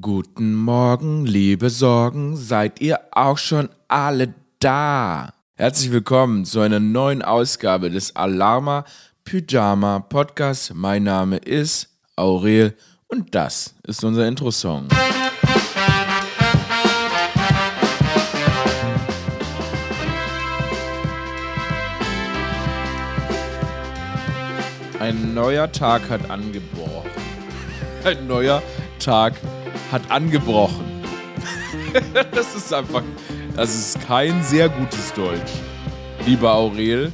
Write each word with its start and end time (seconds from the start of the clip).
Guten 0.00 0.54
Morgen, 0.54 1.24
liebe 1.24 1.70
Sorgen, 1.70 2.36
seid 2.36 2.80
ihr 2.80 3.00
auch 3.10 3.38
schon 3.38 3.68
alle 3.88 4.34
da? 4.60 5.32
Herzlich 5.54 5.90
willkommen 5.90 6.44
zu 6.44 6.60
einer 6.60 6.78
neuen 6.78 7.22
Ausgabe 7.22 7.90
des 7.90 8.14
Alarma 8.14 8.84
Pyjama 9.24 10.00
Podcast. 10.00 10.74
Mein 10.74 11.04
Name 11.04 11.38
ist 11.38 11.88
Aurel 12.16 12.76
und 13.08 13.34
das 13.34 13.74
ist 13.82 14.04
unser 14.04 14.28
Intro-Song. 14.28 14.88
Ein 25.00 25.34
neuer 25.34 25.72
Tag 25.72 26.10
hat 26.10 26.30
angebrochen. 26.30 27.10
Ein 28.04 28.26
neuer 28.26 28.62
Tag 29.00 29.32
hat 29.34 29.57
angebrochen. 30.10 30.84
das 32.32 32.54
ist 32.54 32.72
einfach, 32.72 33.02
das 33.56 33.74
ist 33.74 34.06
kein 34.06 34.42
sehr 34.42 34.68
gutes 34.68 35.12
Deutsch. 35.14 35.52
Lieber 36.26 36.54
Aurel, 36.54 37.12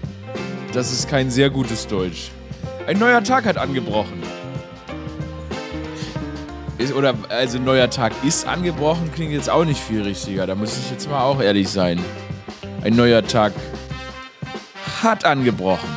das 0.73 0.93
ist 0.93 1.09
kein 1.09 1.31
sehr 1.31 1.51
gutes 1.51 1.87
Deutsch. 1.87 2.31
Ein 2.87 2.98
neuer 2.98 3.23
Tag 3.23 3.45
hat 3.45 3.57
angebrochen. 3.57 4.23
Ist, 6.79 6.93
oder, 6.93 7.15
also 7.29 7.59
neuer 7.59 7.89
Tag 7.89 8.12
ist 8.25 8.47
angebrochen, 8.47 9.11
klingt 9.15 9.33
jetzt 9.33 9.48
auch 9.48 9.65
nicht 9.65 9.81
viel 9.81 10.03
richtiger. 10.03 10.47
Da 10.47 10.55
muss 10.55 10.77
ich 10.77 10.91
jetzt 10.91 11.09
mal 11.09 11.23
auch 11.23 11.41
ehrlich 11.41 11.69
sein. 11.69 11.98
Ein 12.83 12.97
neuer 12.97 13.25
Tag 13.25 13.53
hat 15.03 15.25
angebrochen. 15.25 15.89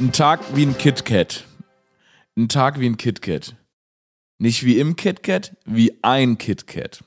Ein 0.00 0.12
Tag 0.12 0.40
wie 0.54 0.64
ein 0.66 0.76
KitKat. 0.76 1.44
Ein 2.36 2.48
Tag 2.48 2.80
wie 2.80 2.86
ein 2.86 2.96
KitKat. 2.96 3.54
Nicht 4.38 4.64
wie 4.64 4.78
im 4.78 4.96
KitKat, 4.96 5.56
wie 5.64 5.98
ein 6.02 6.36
KitKat. 6.36 7.02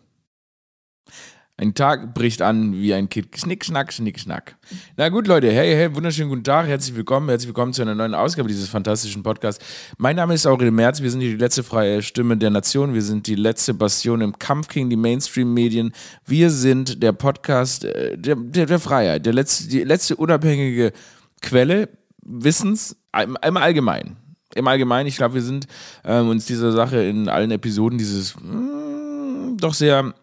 Ein 1.59 1.73
Tag 1.73 2.13
bricht 2.13 2.41
an 2.41 2.71
wie 2.71 2.93
ein 2.93 3.09
Kit. 3.09 3.37
Schnick, 3.37 3.65
schnack, 3.65 3.91
schnick, 3.91 4.17
schnack. 4.17 4.55
Na 4.95 5.09
gut, 5.09 5.27
Leute. 5.27 5.51
Hey, 5.51 5.75
hey, 5.75 5.93
wunderschönen 5.93 6.29
guten 6.29 6.45
Tag. 6.45 6.67
Herzlich 6.67 6.95
willkommen. 6.95 7.27
Herzlich 7.27 7.49
willkommen 7.49 7.73
zu 7.73 7.81
einer 7.81 7.95
neuen 7.95 8.15
Ausgabe 8.15 8.47
dieses 8.47 8.69
fantastischen 8.69 9.23
Podcasts. 9.23 9.63
Mein 9.97 10.15
Name 10.15 10.35
ist 10.35 10.47
Aurel 10.47 10.71
Merz. 10.71 11.01
Wir 11.01 11.11
sind 11.11 11.19
die 11.19 11.35
letzte 11.35 11.63
freie 11.63 12.01
Stimme 12.01 12.37
der 12.37 12.49
Nation. 12.49 12.93
Wir 12.93 13.01
sind 13.01 13.27
die 13.27 13.35
letzte 13.35 13.73
Bastion 13.73 14.21
im 14.21 14.39
Kampf 14.39 14.69
gegen 14.69 14.89
die 14.89 14.95
Mainstream-Medien. 14.95 15.91
Wir 16.25 16.49
sind 16.49 17.03
der 17.03 17.11
Podcast 17.11 17.83
äh, 17.83 18.17
der, 18.17 18.37
der, 18.37 18.65
der 18.65 18.79
Freiheit. 18.79 19.25
Der 19.25 19.33
letzte, 19.33 19.67
die 19.67 19.83
letzte 19.83 20.15
unabhängige 20.15 20.93
Quelle 21.41 21.89
Wissens 22.23 22.95
im, 23.13 23.37
im 23.45 23.57
Allgemeinen 23.57 24.15
im 24.55 24.67
Allgemeinen, 24.67 25.07
ich 25.07 25.17
glaube, 25.17 25.35
wir 25.35 25.41
sind 25.41 25.67
ähm, 26.03 26.29
uns 26.29 26.45
dieser 26.45 26.71
Sache 26.71 27.03
in 27.03 27.29
allen 27.29 27.51
Episoden 27.51 27.97
dieses 27.97 28.35
mh, 28.35 28.41
hm, 28.41 29.57
doch 29.57 29.73
sehr, 29.73 30.13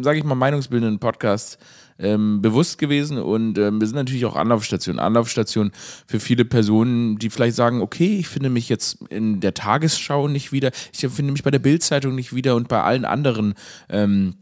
sage 0.00 0.18
ich 0.18 0.24
mal, 0.24 0.34
meinungsbildenden 0.34 0.98
Podcasts 0.98 1.58
ähm, 1.98 2.42
bewusst 2.42 2.78
gewesen 2.78 3.18
und 3.18 3.56
ähm, 3.58 3.80
wir 3.80 3.86
sind 3.86 3.96
natürlich 3.96 4.24
auch 4.24 4.36
Anlaufstation. 4.36 4.98
Anlaufstation 4.98 5.72
für 6.06 6.18
viele 6.18 6.44
Personen, 6.44 7.18
die 7.18 7.30
vielleicht 7.30 7.56
sagen, 7.56 7.82
okay, 7.82 8.18
ich 8.18 8.28
finde 8.28 8.50
mich 8.50 8.68
jetzt 8.68 8.98
in 9.10 9.40
der 9.40 9.54
Tagesschau 9.54 10.28
nicht 10.28 10.52
wieder, 10.52 10.70
ich 10.92 11.00
finde 11.00 11.32
mich 11.32 11.42
bei 11.42 11.50
der 11.50 11.60
Bildzeitung 11.60 12.14
nicht 12.14 12.34
wieder 12.34 12.56
und 12.56 12.68
bei 12.68 12.82
allen 12.82 13.04
anderen 13.04 13.54
ähm, 13.88 14.34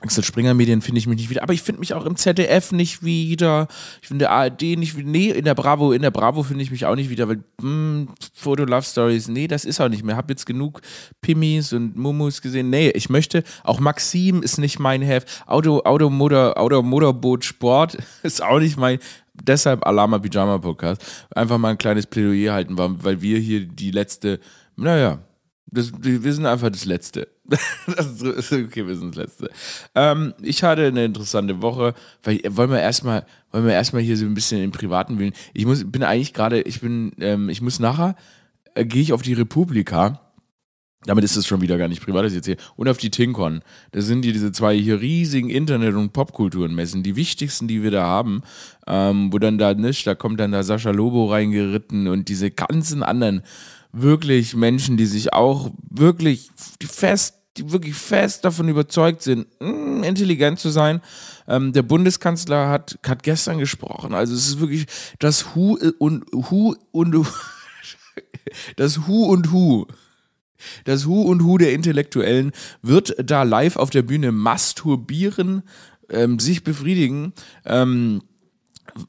Axel 0.00 0.22
Springer 0.22 0.54
Medien 0.54 0.80
finde 0.80 1.00
ich 1.00 1.08
mich 1.08 1.16
nicht 1.16 1.30
wieder, 1.30 1.42
aber 1.42 1.52
ich 1.52 1.62
finde 1.62 1.80
mich 1.80 1.92
auch 1.92 2.04
im 2.04 2.14
ZDF 2.14 2.70
nicht 2.70 3.02
wieder. 3.02 3.66
Ich 4.00 4.06
finde 4.06 4.30
ARD 4.30 4.62
nicht 4.76 4.96
wieder. 4.96 5.08
Nee, 5.08 5.30
in 5.30 5.44
der 5.44 5.56
Bravo, 5.56 5.90
in 5.92 6.02
der 6.02 6.12
Bravo 6.12 6.44
finde 6.44 6.62
ich 6.62 6.70
mich 6.70 6.86
auch 6.86 6.94
nicht 6.94 7.10
wieder, 7.10 7.28
weil 7.28 7.38
mh, 7.60 7.62
hm, 7.62 8.08
Foto 8.32 8.64
Love 8.64 8.84
Stories, 8.84 9.26
nee, 9.26 9.48
das 9.48 9.64
ist 9.64 9.80
auch 9.80 9.88
nicht 9.88 10.04
mehr. 10.04 10.16
Hab 10.16 10.30
jetzt 10.30 10.46
genug 10.46 10.82
Pimis 11.20 11.72
und 11.72 11.96
Mumus 11.96 12.42
gesehen. 12.42 12.70
Nee, 12.70 12.90
ich 12.90 13.10
möchte, 13.10 13.42
auch 13.64 13.80
Maxim 13.80 14.42
ist 14.42 14.58
nicht 14.58 14.78
mein 14.78 15.02
Heft. 15.02 15.42
Auto, 15.46 15.80
Auto, 15.80 16.10
Motor, 16.10 16.56
Auto, 16.56 16.80
Motorboot, 16.80 17.44
Sport 17.44 17.98
ist 18.22 18.40
auch 18.40 18.60
nicht 18.60 18.76
mein. 18.76 19.00
Deshalb 19.34 19.84
Alama 19.84 20.18
Pyjama 20.18 20.58
Podcast. 20.58 21.02
Einfach 21.34 21.58
mal 21.58 21.70
ein 21.70 21.78
kleines 21.78 22.06
Plädoyer 22.06 22.54
halten, 22.54 22.76
weil 22.78 23.20
wir 23.20 23.38
hier 23.38 23.66
die 23.66 23.92
letzte, 23.92 24.40
naja, 24.76 25.20
das, 25.70 25.92
wir 26.00 26.32
sind 26.32 26.46
einfach 26.46 26.70
das 26.70 26.84
Letzte. 26.84 27.28
das 27.86 28.22
ist 28.22 28.52
okay, 28.52 28.86
wir 28.86 28.96
sind 28.96 29.16
das 29.16 29.24
Letzte. 29.24 29.50
Ähm, 29.94 30.34
ich 30.42 30.62
hatte 30.62 30.86
eine 30.86 31.04
interessante 31.04 31.60
Woche, 31.60 31.94
weil 32.22 32.40
wollen 32.48 32.70
wir 32.70 32.80
erstmal, 32.80 33.26
wollen 33.52 33.66
wir 33.66 33.74
erstmal 33.74 34.02
hier 34.02 34.16
so 34.16 34.24
ein 34.24 34.34
bisschen 34.34 34.62
im 34.62 34.70
Privaten 34.70 35.18
wählen. 35.18 35.32
Ich 35.54 35.66
muss, 35.66 35.90
bin 35.90 36.02
eigentlich 36.02 36.32
gerade, 36.32 36.62
ich 36.62 36.80
bin, 36.80 37.12
ähm, 37.20 37.48
ich 37.48 37.60
muss 37.60 37.80
nachher, 37.80 38.16
äh, 38.74 38.84
gehe 38.84 39.02
ich 39.02 39.12
auf 39.12 39.22
die 39.22 39.34
Republika. 39.34 40.20
Damit 41.04 41.22
ist 41.22 41.36
es 41.36 41.46
schon 41.46 41.60
wieder 41.60 41.78
gar 41.78 41.86
nicht 41.86 42.02
privat, 42.02 42.24
das 42.24 42.34
jetzt 42.34 42.46
hier. 42.46 42.56
Und 42.74 42.88
auf 42.88 42.98
die 42.98 43.10
Tinkon. 43.10 43.62
Das 43.92 44.06
sind 44.06 44.22
die, 44.22 44.32
diese 44.32 44.50
zwei 44.50 44.76
hier 44.76 45.00
riesigen 45.00 45.48
Internet- 45.48 45.94
und 45.94 46.12
Popkulturenmessen, 46.12 47.04
die 47.04 47.14
wichtigsten, 47.14 47.68
die 47.68 47.84
wir 47.84 47.92
da 47.92 48.02
haben. 48.02 48.42
Ähm, 48.86 49.32
wo 49.32 49.38
dann 49.38 49.58
da 49.58 49.74
nicht, 49.74 50.06
da 50.06 50.14
kommt 50.16 50.40
dann 50.40 50.50
da 50.50 50.64
Sascha 50.64 50.90
Lobo 50.90 51.26
reingeritten 51.26 52.08
und 52.08 52.28
diese 52.28 52.50
ganzen 52.50 53.02
anderen 53.04 53.42
wirklich 53.92 54.54
Menschen, 54.54 54.96
die 54.96 55.06
sich 55.06 55.32
auch 55.32 55.70
wirklich 55.90 56.50
fest, 56.80 57.34
die 57.56 57.72
wirklich 57.72 57.94
fest 57.94 58.44
davon 58.44 58.68
überzeugt 58.68 59.22
sind, 59.22 59.46
mh, 59.60 59.68
hm, 59.68 60.02
intelligent 60.04 60.58
zu 60.58 60.70
sein. 60.70 61.00
Ähm, 61.46 61.72
der 61.72 61.82
Bundeskanzler 61.82 62.68
hat, 62.68 62.98
hat 63.06 63.22
gestern 63.22 63.58
gesprochen. 63.58 64.14
Also 64.14 64.34
es 64.34 64.46
ist 64.46 64.60
wirklich 64.60 64.86
das 65.18 65.54
Hu 65.54 65.78
und 65.98 66.24
Hu 66.32 66.74
und 66.92 67.26
das 68.76 69.06
Hu 69.06 69.24
und 69.24 69.52
Hu. 69.52 69.86
Das 70.84 71.06
Hu 71.06 71.22
und 71.22 71.42
Hu 71.42 71.56
der 71.58 71.72
Intellektuellen 71.72 72.52
wird 72.82 73.14
da 73.22 73.44
live 73.44 73.76
auf 73.76 73.90
der 73.90 74.02
Bühne 74.02 74.32
masturbieren, 74.32 75.62
ähm, 76.10 76.38
sich 76.38 76.64
befriedigen. 76.64 77.32
Ähm, 77.64 78.22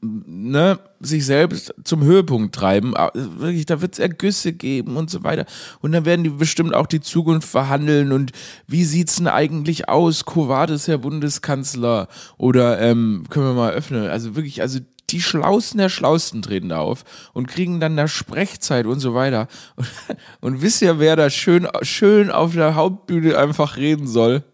ne, 0.02 0.78
sich 1.00 1.24
selbst 1.24 1.74
zum 1.84 2.02
Höhepunkt 2.02 2.54
treiben. 2.54 2.96
Ah, 2.96 3.10
wirklich, 3.14 3.66
da 3.66 3.80
wird 3.80 3.94
es 3.94 3.98
Ergüsse 3.98 4.52
geben 4.52 4.96
und 4.96 5.10
so 5.10 5.24
weiter. 5.24 5.46
Und 5.80 5.92
dann 5.92 6.04
werden 6.04 6.24
die 6.24 6.30
bestimmt 6.30 6.74
auch 6.74 6.86
die 6.86 7.00
Zukunft 7.00 7.48
verhandeln. 7.48 8.12
Und 8.12 8.32
wie 8.66 8.84
sieht's 8.84 9.16
denn 9.16 9.28
eigentlich 9.28 9.88
aus? 9.88 10.24
Covades, 10.24 10.88
Herr 10.88 10.98
Bundeskanzler. 10.98 12.08
Oder 12.36 12.80
ähm, 12.80 13.24
können 13.30 13.46
wir 13.46 13.54
mal 13.54 13.72
öffnen? 13.72 14.08
Also 14.08 14.36
wirklich, 14.36 14.62
also 14.62 14.80
die 15.10 15.20
Schlausten 15.20 15.78
der 15.78 15.88
Schlausten 15.88 16.42
treten 16.42 16.68
da 16.68 16.78
auf 16.78 17.04
und 17.32 17.48
kriegen 17.48 17.80
dann 17.80 17.96
da 17.96 18.06
Sprechzeit 18.06 18.86
und 18.86 19.00
so 19.00 19.14
weiter. 19.14 19.48
Und, 19.76 19.88
und 20.40 20.62
wisst 20.62 20.82
ihr, 20.82 20.98
wer 20.98 21.16
da 21.16 21.30
schön, 21.30 21.66
schön 21.82 22.30
auf 22.30 22.54
der 22.54 22.74
Hauptbühne 22.74 23.36
einfach 23.36 23.76
reden 23.76 24.06
soll? 24.06 24.44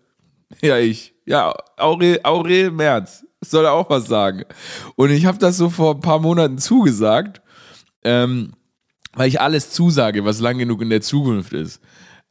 Ja, 0.63 0.79
ich. 0.79 1.15
Ja, 1.27 1.55
Aurel, 1.77 2.21
Aurel 2.23 2.71
Merz 2.71 3.26
soll 3.51 3.65
er 3.65 3.73
auch 3.73 3.91
was 3.91 4.07
sagen. 4.07 4.45
Und 4.97 5.11
ich 5.11 5.27
habe 5.27 5.39
das 5.39 5.57
so 5.57 5.71
vor 5.71 5.95
ein 5.95 6.01
paar 6.01 6.21
Monaten 6.21 6.59
zugesagt, 6.59 7.41
ähm, 8.05 8.53
weil 9.15 9.29
ich 9.29 9.41
alles 9.41 9.71
zusage, 9.71 10.25
was 10.25 10.41
lang 10.41 10.59
genug 10.59 10.83
in 10.83 10.91
der 10.91 11.01
Zukunft 11.01 11.53
ist. 11.53 11.81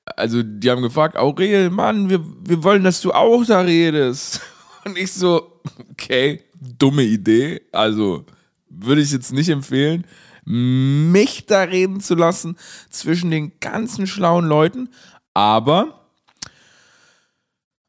Also, 0.06 0.44
die 0.44 0.70
haben 0.70 0.84
gefragt, 0.84 1.18
Aurel, 1.18 1.72
Mann, 1.72 2.10
wir, 2.10 2.24
wir 2.24 2.64
wollen, 2.64 2.84
dass 2.84 3.02
du 3.02 3.12
auch 3.12 3.44
da 3.46 3.62
redest. 3.62 4.42
Und 4.86 4.98
ich 4.98 5.12
so, 5.12 5.62
okay, 5.92 6.44
dumme 6.60 7.02
Idee. 7.02 7.62
Also, 7.72 8.26
würde 8.70 9.02
ich 9.02 9.12
jetzt 9.12 9.34
nicht 9.34 9.50
empfehlen, 9.50 10.06
mich 10.46 11.48
da 11.48 11.64
reden 11.64 12.02
zu 12.02 12.14
lassen 12.14 12.56
zwischen 12.92 13.32
den 13.32 13.60
ganzen 13.60 14.06
schlauen 14.06 14.46
Leuten. 14.46 14.90
Aber 15.34 16.08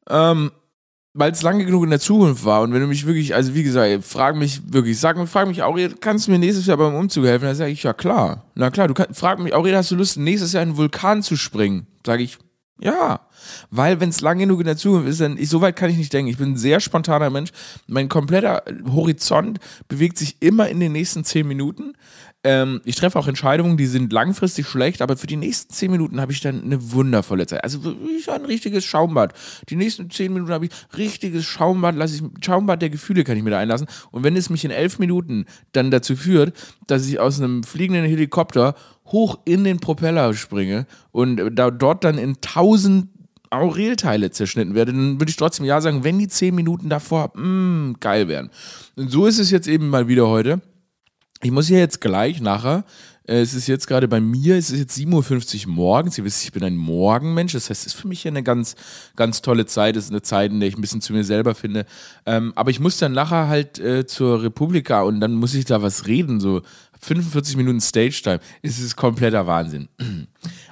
ähm, 0.08 0.52
weil 1.16 1.32
es 1.32 1.42
lange 1.42 1.64
genug 1.64 1.84
in 1.84 1.90
der 1.90 1.98
Zukunft 1.98 2.44
war 2.44 2.60
und 2.60 2.72
wenn 2.72 2.82
du 2.82 2.86
mich 2.86 3.06
wirklich, 3.06 3.34
also 3.34 3.54
wie 3.54 3.62
gesagt, 3.62 4.04
frag 4.04 4.36
mich 4.36 4.60
wirklich, 4.70 5.00
sag 5.00 5.16
mir, 5.16 5.26
frag 5.26 5.48
mich, 5.48 5.62
Aurel, 5.62 5.94
kannst 5.98 6.26
du 6.26 6.30
mir 6.30 6.38
nächstes 6.38 6.66
Jahr 6.66 6.76
beim 6.76 6.94
Umzug 6.94 7.24
helfen? 7.24 7.46
Dann 7.46 7.56
sage 7.56 7.70
ich, 7.70 7.82
ja 7.82 7.94
klar. 7.94 8.44
Na 8.54 8.70
klar, 8.70 8.86
du 8.86 8.94
kannst, 8.94 9.18
frag 9.18 9.38
mich, 9.38 9.54
Aurel, 9.54 9.74
hast 9.74 9.90
du 9.90 9.96
Lust, 9.96 10.18
nächstes 10.18 10.52
Jahr 10.52 10.62
in 10.62 10.70
einen 10.70 10.78
Vulkan 10.78 11.22
zu 11.22 11.36
springen? 11.36 11.86
Sage 12.04 12.22
ich, 12.22 12.38
ja. 12.78 13.20
Weil 13.70 14.00
wenn 14.00 14.10
es 14.10 14.20
lang 14.20 14.38
genug 14.38 14.60
in 14.60 14.66
der 14.66 14.76
Zukunft 14.76 15.08
ist, 15.08 15.20
dann 15.20 15.38
ich, 15.38 15.48
so 15.48 15.60
weit 15.60 15.76
kann 15.76 15.90
ich 15.90 15.96
nicht 15.96 16.12
denken. 16.12 16.30
Ich 16.30 16.36
bin 16.36 16.52
ein 16.52 16.56
sehr 16.56 16.80
spontaner 16.80 17.30
Mensch. 17.30 17.50
Mein 17.86 18.08
kompletter 18.08 18.62
Horizont 18.86 19.58
bewegt 19.88 20.18
sich 20.18 20.36
immer 20.40 20.68
in 20.68 20.80
den 20.80 20.92
nächsten 20.92 21.24
zehn 21.24 21.48
Minuten. 21.48 21.94
Ähm, 22.46 22.80
ich 22.84 22.94
treffe 22.94 23.18
auch 23.18 23.26
Entscheidungen, 23.26 23.76
die 23.76 23.86
sind 23.86 24.12
langfristig 24.12 24.68
schlecht, 24.68 25.02
aber 25.02 25.16
für 25.16 25.26
die 25.26 25.34
nächsten 25.34 25.72
zehn 25.72 25.90
Minuten 25.90 26.20
habe 26.20 26.30
ich 26.30 26.40
dann 26.40 26.62
eine 26.62 26.92
wundervolle 26.92 27.44
Zeit. 27.44 27.64
Also 27.64 27.96
ich 28.16 28.30
ein 28.30 28.44
richtiges 28.44 28.84
Schaumbad. 28.84 29.34
Die 29.68 29.74
nächsten 29.74 30.08
zehn 30.10 30.32
Minuten 30.32 30.52
habe 30.52 30.66
ich 30.66 30.70
richtiges 30.96 31.44
Schaumbad, 31.44 31.96
lasse 31.96 32.14
ich 32.14 32.44
Schaumbad 32.44 32.80
der 32.82 32.90
Gefühle 32.90 33.24
kann 33.24 33.36
ich 33.36 33.42
mir 33.42 33.50
da 33.50 33.58
einlassen. 33.58 33.88
Und 34.12 34.22
wenn 34.22 34.36
es 34.36 34.48
mich 34.48 34.64
in 34.64 34.70
elf 34.70 35.00
Minuten 35.00 35.46
dann 35.72 35.90
dazu 35.90 36.14
führt, 36.14 36.56
dass 36.86 37.04
ich 37.08 37.18
aus 37.18 37.40
einem 37.40 37.64
fliegenden 37.64 38.04
Helikopter 38.04 38.76
hoch 39.06 39.40
in 39.44 39.64
den 39.64 39.80
Propeller 39.80 40.32
springe 40.32 40.86
und 41.10 41.42
da, 41.52 41.72
dort 41.72 42.04
dann 42.04 42.16
in 42.16 42.40
tausend 42.42 43.08
Aurelteile 43.50 44.30
zerschnitten 44.30 44.76
werde, 44.76 44.92
dann 44.92 45.20
würde 45.20 45.30
ich 45.30 45.36
trotzdem 45.36 45.66
ja 45.66 45.80
sagen, 45.80 46.04
wenn 46.04 46.20
die 46.20 46.28
zehn 46.28 46.54
Minuten 46.54 46.88
davor 46.88 47.32
mh, 47.34 47.42
mm, 47.42 47.96
geil 47.98 48.28
wären. 48.28 48.50
Und 48.94 49.10
so 49.10 49.26
ist 49.26 49.40
es 49.40 49.50
jetzt 49.50 49.66
eben 49.66 49.88
mal 49.88 50.06
wieder 50.06 50.28
heute 50.28 50.60
ich 51.42 51.50
muss 51.50 51.68
hier 51.68 51.78
jetzt 51.78 52.00
gleich 52.00 52.40
nachher 52.40 52.84
Äh, 53.26 53.40
es 53.40 53.54
ist 53.54 53.66
jetzt 53.66 53.86
gerade 53.86 54.08
bei 54.08 54.20
mir, 54.20 54.56
es 54.56 54.70
ist 54.70 54.78
jetzt 54.78 54.96
7.50 54.96 55.66
Uhr 55.66 55.72
morgens. 55.72 56.16
Ihr 56.18 56.24
wisst, 56.24 56.44
ich 56.44 56.52
bin 56.52 56.64
ein 56.64 56.76
Morgenmensch. 56.76 57.52
Das 57.52 57.70
heißt, 57.70 57.86
es 57.86 57.94
ist 57.94 58.00
für 58.00 58.08
mich 58.08 58.22
hier 58.22 58.30
eine 58.30 58.42
ganz, 58.42 58.76
ganz 59.16 59.42
tolle 59.42 59.66
Zeit. 59.66 59.96
Es 59.96 60.04
ist 60.04 60.10
eine 60.10 60.22
Zeit, 60.22 60.50
in 60.50 60.60
der 60.60 60.68
ich 60.68 60.76
ein 60.76 60.80
bisschen 60.80 61.00
zu 61.00 61.12
mir 61.12 61.24
selber 61.24 61.54
finde. 61.54 61.86
Ähm, 62.24 62.52
aber 62.54 62.70
ich 62.70 62.80
muss 62.80 62.98
dann 62.98 63.12
nachher 63.12 63.48
halt 63.48 63.78
äh, 63.78 64.06
zur 64.06 64.42
Republika 64.42 65.02
und 65.02 65.20
dann 65.20 65.34
muss 65.34 65.54
ich 65.54 65.64
da 65.64 65.82
was 65.82 66.06
reden, 66.06 66.40
so 66.40 66.62
45 67.00 67.56
Minuten 67.56 67.80
Stage 67.80 68.20
Time. 68.22 68.40
Es 68.62 68.78
ist 68.78 68.96
kompletter 68.96 69.46
Wahnsinn. 69.46 69.88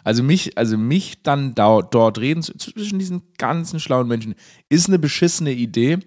Also 0.07 0.23
mich, 0.23 0.59
also 0.59 0.77
mich 0.77 1.23
dann 1.23 1.55
da, 1.55 1.81
dort 1.81 2.19
reden 2.19 2.43
zwischen 2.43 2.99
diesen 2.99 3.23
ganzen 3.39 3.81
schlauen 3.81 4.07
Menschen 4.07 4.35
ist 4.69 4.87
eine 4.87 4.99
beschissene 4.99 5.53
Idee 5.53 5.99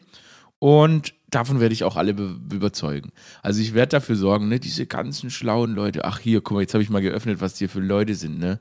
und 0.60 1.16
davon 1.30 1.60
werde 1.60 1.74
ich 1.74 1.84
auch 1.84 1.96
alle 1.96 2.12
überzeugen. 2.12 3.12
Also 3.42 3.62
ich 3.62 3.74
werde 3.74 3.92
dafür 3.92 4.16
sorgen, 4.16 4.48
ne, 4.48 4.60
diese 4.60 4.86
ganzen 4.86 5.30
schlauen 5.30 5.74
Leute. 5.74 6.06
Ach 6.06 6.20
hier, 6.20 6.42
guck 6.42 6.56
mal, 6.56 6.62
jetzt 6.62 6.74
habe 6.74 6.84
ich 6.84 6.90
mal 6.90 7.02
geöffnet, 7.02 7.42
was 7.42 7.56
die 7.56 7.68
für 7.68 7.80
Leute 7.80 8.16
sind, 8.16 8.40
ne? 8.40 8.60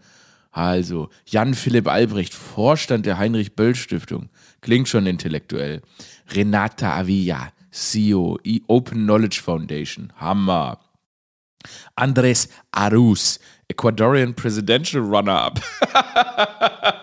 Also, 0.56 1.10
Jan 1.26 1.52
Philipp 1.52 1.86
Albrecht, 1.86 2.32
Vorstand 2.32 3.04
der 3.04 3.18
Heinrich 3.18 3.56
Böll 3.56 3.74
Stiftung. 3.74 4.30
Klingt 4.62 4.88
schon 4.88 5.06
intellektuell. 5.06 5.82
Renata 6.30 6.96
Avilla, 6.96 7.52
CEO, 7.70 8.38
Open 8.66 9.04
Knowledge 9.04 9.42
Foundation. 9.44 10.14
Hammer. 10.16 10.80
Andres 11.94 12.48
Arus, 12.72 13.38
Ecuadorian 13.68 14.34
Presidential 14.34 15.02
Runner-Up. 15.02 15.60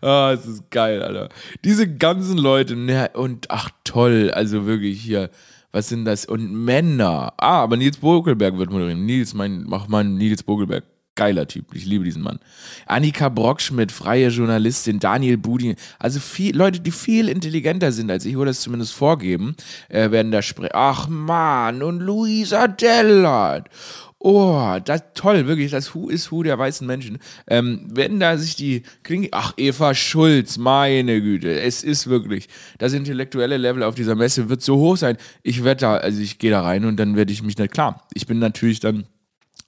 Ah, 0.00 0.32
es 0.32 0.46
ist 0.46 0.70
geil, 0.70 1.02
Alter. 1.02 1.28
Diese 1.64 1.88
ganzen 1.88 2.38
Leute, 2.38 2.76
ne, 2.76 3.10
und 3.14 3.50
ach 3.50 3.70
toll, 3.84 4.30
also 4.32 4.66
wirklich 4.66 5.00
hier, 5.00 5.30
was 5.72 5.88
sind 5.88 6.04
das? 6.04 6.24
Und 6.24 6.52
Männer. 6.52 7.34
Ah, 7.36 7.62
aber 7.62 7.76
Nils 7.76 7.98
Bogelberg 7.98 8.56
wird 8.58 8.70
moderieren. 8.70 9.04
Nils, 9.04 9.34
mein, 9.34 9.64
mach 9.64 9.88
mal 9.88 10.04
Nils 10.04 10.42
Bogelberg. 10.42 10.84
Geiler 11.14 11.48
Typ, 11.48 11.74
ich 11.74 11.84
liebe 11.84 12.04
diesen 12.04 12.22
Mann. 12.22 12.38
Annika 12.86 13.28
Brockschmidt, 13.28 13.90
freie 13.90 14.28
Journalistin, 14.28 15.00
Daniel 15.00 15.36
Budin, 15.36 15.74
also 15.98 16.20
viel, 16.20 16.56
Leute, 16.56 16.78
die 16.78 16.92
viel 16.92 17.28
intelligenter 17.28 17.90
sind 17.90 18.08
als 18.08 18.24
ich, 18.24 18.36
oder 18.36 18.52
das 18.52 18.60
zumindest 18.60 18.92
vorgeben, 18.92 19.56
äh, 19.88 20.12
werden 20.12 20.30
da 20.30 20.42
sprechen. 20.42 20.70
Ach 20.74 21.08
man, 21.08 21.82
und 21.82 21.98
Luisa 21.98 22.68
Dellert 22.68 23.68
Oh, 24.20 24.78
das 24.84 25.02
toll, 25.14 25.46
wirklich, 25.46 25.70
das 25.70 25.94
Who 25.94 26.08
is 26.08 26.32
Who 26.32 26.42
der 26.42 26.58
weißen 26.58 26.84
Menschen. 26.84 27.18
Ähm, 27.46 27.86
wenn 27.88 28.18
da 28.18 28.36
sich 28.36 28.56
die 28.56 28.82
Klinge, 29.04 29.28
ach, 29.30 29.54
Eva 29.56 29.94
Schulz, 29.94 30.58
meine 30.58 31.20
Güte, 31.22 31.60
es 31.60 31.84
ist 31.84 32.08
wirklich, 32.08 32.48
das 32.78 32.94
intellektuelle 32.94 33.56
Level 33.56 33.84
auf 33.84 33.94
dieser 33.94 34.16
Messe 34.16 34.48
wird 34.48 34.60
so 34.60 34.76
hoch 34.76 34.96
sein. 34.96 35.18
Ich 35.44 35.62
werde 35.62 35.82
da, 35.82 35.96
also 35.98 36.20
ich 36.20 36.38
gehe 36.38 36.50
da 36.50 36.62
rein 36.62 36.84
und 36.84 36.96
dann 36.96 37.14
werde 37.14 37.32
ich 37.32 37.44
mich 37.44 37.56
nicht, 37.58 37.72
klar, 37.72 38.08
ich 38.12 38.26
bin 38.26 38.40
natürlich 38.40 38.80
dann, 38.80 39.06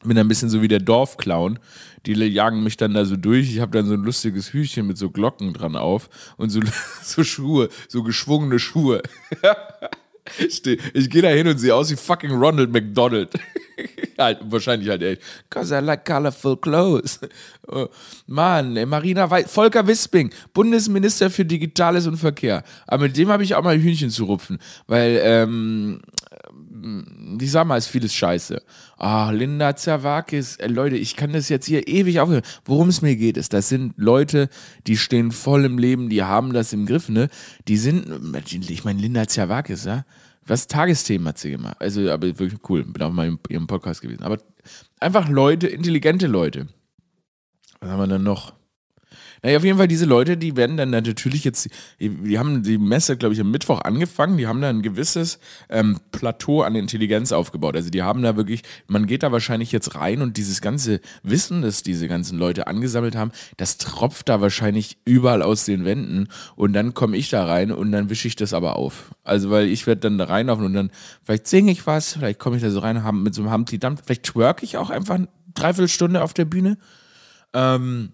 bin 0.02 0.18
ein 0.18 0.26
bisschen 0.26 0.48
so 0.48 0.62
wie 0.62 0.68
der 0.68 0.80
Dorfclown. 0.80 1.60
Die 2.06 2.14
jagen 2.14 2.64
mich 2.64 2.76
dann 2.76 2.94
da 2.94 3.04
so 3.04 3.16
durch. 3.16 3.50
Ich 3.52 3.60
habe 3.60 3.70
dann 3.70 3.86
so 3.86 3.94
ein 3.94 4.02
lustiges 4.02 4.52
Hütchen 4.52 4.86
mit 4.86 4.98
so 4.98 5.10
Glocken 5.10 5.52
dran 5.52 5.76
auf 5.76 6.08
und 6.38 6.50
so, 6.50 6.60
so 7.02 7.22
Schuhe, 7.22 7.68
so 7.88 8.02
geschwungene 8.02 8.58
Schuhe. 8.58 9.02
Ich 10.38 11.10
gehe 11.10 11.22
da 11.22 11.28
hin 11.28 11.48
und 11.48 11.58
sehe 11.58 11.74
aus 11.74 11.90
wie 11.90 11.96
fucking 11.96 12.30
Ronald 12.30 12.70
McDonald. 12.70 13.30
halt, 14.18 14.38
wahrscheinlich 14.44 14.88
halt 14.88 15.02
echt. 15.02 15.22
Cause 15.48 15.76
I 15.76 15.80
like 15.80 16.04
colorful 16.04 16.56
clothes. 16.56 17.20
Oh, 17.72 17.86
Mann, 18.26 18.74
Marina 18.88 19.30
Weiß, 19.30 19.48
Volker 19.48 19.86
Wisping, 19.86 20.32
Bundesminister 20.52 21.30
für 21.30 21.44
Digitales 21.44 22.08
und 22.08 22.16
Verkehr. 22.16 22.64
Aber 22.88 23.04
mit 23.04 23.16
dem 23.16 23.28
habe 23.28 23.44
ich 23.44 23.54
auch 23.54 23.62
mal 23.62 23.78
Hühnchen 23.78 24.10
zu 24.10 24.24
rupfen, 24.24 24.58
weil, 24.88 25.20
ähm, 25.22 26.00
die 26.82 27.46
sag 27.46 27.66
mal, 27.66 27.76
ist 27.76 27.88
vieles 27.88 28.14
scheiße. 28.14 28.62
Ah, 28.96 29.30
Linda 29.30 29.76
Zerwakis, 29.76 30.56
äh, 30.56 30.66
Leute, 30.66 30.96
ich 30.96 31.16
kann 31.16 31.32
das 31.32 31.48
jetzt 31.48 31.66
hier 31.66 31.86
ewig 31.88 32.20
aufhören. 32.20 32.42
Worum 32.64 32.88
es 32.88 33.02
mir 33.02 33.16
geht, 33.16 33.36
ist, 33.36 33.52
das 33.52 33.68
sind 33.68 33.94
Leute, 33.96 34.48
die 34.86 34.96
stehen 34.96 35.32
voll 35.32 35.64
im 35.64 35.78
Leben, 35.78 36.08
die 36.08 36.22
haben 36.22 36.52
das 36.52 36.72
im 36.72 36.86
Griff, 36.86 37.08
ne? 37.08 37.28
Die 37.68 37.76
sind, 37.76 38.06
ich 38.68 38.84
meine, 38.84 39.00
Linda 39.00 39.26
Zerwakis, 39.28 39.84
ja? 39.84 40.04
Was 40.46 40.66
Tagesthemen 40.66 41.28
hat 41.28 41.38
sie 41.38 41.50
gemacht? 41.50 41.76
Also, 41.78 42.10
aber 42.10 42.26
wirklich 42.26 42.58
cool. 42.68 42.84
Bin 42.84 43.02
auch 43.02 43.12
mal 43.12 43.28
in 43.28 43.38
ihrem 43.48 43.66
Podcast 43.66 44.00
gewesen. 44.00 44.24
Aber 44.24 44.38
einfach 44.98 45.28
Leute, 45.28 45.68
intelligente 45.68 46.26
Leute. 46.26 46.66
Was 47.80 47.90
haben 47.90 48.00
wir 48.00 48.06
dann 48.06 48.22
noch? 48.22 48.54
Naja, 49.42 49.56
auf 49.56 49.64
jeden 49.64 49.78
Fall, 49.78 49.88
diese 49.88 50.04
Leute, 50.04 50.36
die 50.36 50.56
werden 50.56 50.76
dann 50.76 50.90
natürlich 50.90 51.44
jetzt, 51.44 51.68
die 51.98 52.38
haben 52.38 52.62
die 52.62 52.78
Messe, 52.78 53.16
glaube 53.16 53.34
ich, 53.34 53.40
am 53.40 53.50
Mittwoch 53.50 53.80
angefangen, 53.82 54.36
die 54.36 54.46
haben 54.46 54.60
da 54.60 54.68
ein 54.68 54.82
gewisses 54.82 55.38
ähm, 55.68 55.98
Plateau 56.12 56.62
an 56.62 56.74
Intelligenz 56.74 57.32
aufgebaut. 57.32 57.76
Also 57.76 57.90
die 57.90 58.02
haben 58.02 58.22
da 58.22 58.36
wirklich, 58.36 58.62
man 58.86 59.06
geht 59.06 59.22
da 59.22 59.32
wahrscheinlich 59.32 59.72
jetzt 59.72 59.94
rein 59.94 60.20
und 60.22 60.36
dieses 60.36 60.60
ganze 60.60 61.00
Wissen, 61.22 61.62
das 61.62 61.82
diese 61.82 62.08
ganzen 62.08 62.38
Leute 62.38 62.66
angesammelt 62.66 63.16
haben, 63.16 63.32
das 63.56 63.78
tropft 63.78 64.28
da 64.28 64.40
wahrscheinlich 64.40 64.98
überall 65.04 65.42
aus 65.42 65.64
den 65.64 65.84
Wänden 65.84 66.28
und 66.56 66.72
dann 66.72 66.94
komme 66.94 67.16
ich 67.16 67.30
da 67.30 67.44
rein 67.44 67.72
und 67.72 67.92
dann 67.92 68.10
wische 68.10 68.28
ich 68.28 68.36
das 68.36 68.52
aber 68.52 68.76
auf. 68.76 69.10
Also 69.24 69.50
weil 69.50 69.68
ich 69.68 69.86
werde 69.86 70.02
dann 70.02 70.18
da 70.18 70.24
reinlaufen 70.24 70.64
und 70.64 70.74
dann, 70.74 70.90
vielleicht 71.24 71.46
singe 71.46 71.72
ich 71.72 71.86
was, 71.86 72.14
vielleicht 72.14 72.38
komme 72.38 72.56
ich 72.56 72.62
da 72.62 72.70
so 72.70 72.80
rein 72.80 73.02
mit 73.22 73.34
so 73.34 73.42
einem 73.42 73.52
Humpty 73.52 73.78
Dump, 73.78 74.02
vielleicht 74.04 74.24
twerk 74.24 74.62
ich 74.62 74.76
auch 74.76 74.90
einfach 74.90 75.14
eine 75.14 75.28
Dreiviertelstunde 75.54 76.22
auf 76.22 76.34
der 76.34 76.44
Bühne. 76.44 76.78
Ähm, 77.52 78.12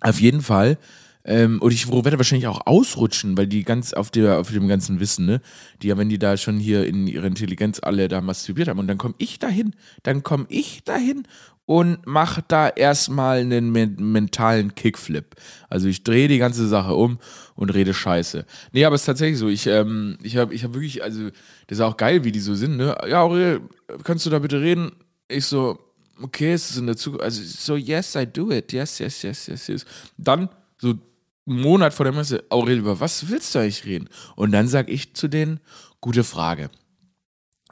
auf 0.00 0.20
jeden 0.20 0.42
Fall. 0.42 0.78
Ähm, 1.24 1.60
und 1.60 1.72
ich 1.72 1.90
werde 1.90 2.16
wahrscheinlich 2.16 2.46
auch 2.46 2.66
ausrutschen, 2.66 3.36
weil 3.36 3.46
die 3.46 3.62
ganz 3.62 3.92
auf, 3.92 4.10
der, 4.10 4.38
auf 4.40 4.50
dem 4.50 4.68
ganzen 4.68 5.00
Wissen, 5.00 5.26
ne, 5.26 5.40
die 5.82 5.88
ja, 5.88 5.98
wenn 5.98 6.08
die 6.08 6.18
da 6.18 6.36
schon 6.36 6.58
hier 6.58 6.86
in 6.86 7.06
ihrer 7.06 7.26
Intelligenz 7.26 7.78
alle 7.82 8.08
da 8.08 8.22
masturbiert 8.22 8.68
haben, 8.68 8.78
und 8.78 8.88
dann 8.88 8.96
komme 8.96 9.14
ich 9.18 9.38
dahin, 9.38 9.74
dann 10.02 10.22
komme 10.22 10.46
ich 10.48 10.82
dahin 10.84 11.24
und 11.66 12.04
mache 12.06 12.42
da 12.48 12.68
erstmal 12.68 13.38
einen 13.38 13.70
me 13.70 13.86
mentalen 13.86 14.74
Kickflip. 14.74 15.36
Also 15.68 15.88
ich 15.88 16.02
drehe 16.02 16.26
die 16.26 16.38
ganze 16.38 16.66
Sache 16.66 16.94
um 16.94 17.18
und 17.54 17.70
rede 17.70 17.94
Scheiße. 17.94 18.46
Nee, 18.72 18.84
aber 18.86 18.94
es 18.94 19.02
ist 19.02 19.06
tatsächlich 19.06 19.38
so. 19.38 19.48
Ich, 19.48 19.66
ähm, 19.66 20.16
ich 20.22 20.36
habe 20.36 20.54
ich 20.54 20.64
hab 20.64 20.72
wirklich, 20.72 21.02
also, 21.04 21.28
das 21.66 21.78
ist 21.78 21.80
auch 21.80 21.96
geil, 21.96 22.24
wie 22.24 22.32
die 22.32 22.40
so 22.40 22.54
sind, 22.54 22.76
ne? 22.76 22.96
Ja, 23.06 23.22
Aurel, 23.22 23.60
kannst 24.02 24.26
du 24.26 24.30
da 24.30 24.38
bitte 24.38 24.60
reden? 24.60 24.92
Ich 25.28 25.46
so, 25.46 25.78
okay, 26.22 26.52
es 26.52 26.70
ist 26.70 26.76
in 26.78 26.86
der 26.86 26.96
Zukunft, 26.96 27.24
also 27.24 27.42
so, 27.42 27.76
yes, 27.76 28.14
I 28.14 28.26
do 28.26 28.50
it, 28.50 28.72
yes, 28.72 28.98
yes, 28.98 29.22
yes, 29.22 29.46
yes, 29.46 29.66
yes. 29.66 29.84
Dann, 30.16 30.48
so 30.78 30.90
einen 30.90 31.00
Monat 31.60 31.94
vor 31.94 32.04
der 32.04 32.12
Messe, 32.12 32.44
Aurel, 32.48 32.78
über 32.78 33.00
was 33.00 33.28
willst 33.28 33.54
du 33.54 33.58
eigentlich 33.58 33.84
reden? 33.84 34.08
Und 34.36 34.52
dann 34.52 34.68
sage 34.68 34.92
ich 34.92 35.14
zu 35.14 35.28
denen, 35.28 35.60
gute 36.00 36.24
Frage. 36.24 36.70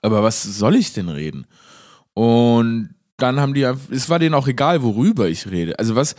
Aber 0.02 0.22
was 0.22 0.42
soll 0.42 0.76
ich 0.76 0.92
denn 0.92 1.08
reden? 1.08 1.46
Und 2.14 2.94
dann 3.16 3.40
haben 3.40 3.54
die, 3.54 3.62
es 3.90 4.08
war 4.08 4.18
denen 4.18 4.34
auch 4.34 4.46
egal, 4.46 4.82
worüber 4.82 5.28
ich 5.28 5.50
rede. 5.50 5.78
Also 5.78 5.96
was, 5.96 6.14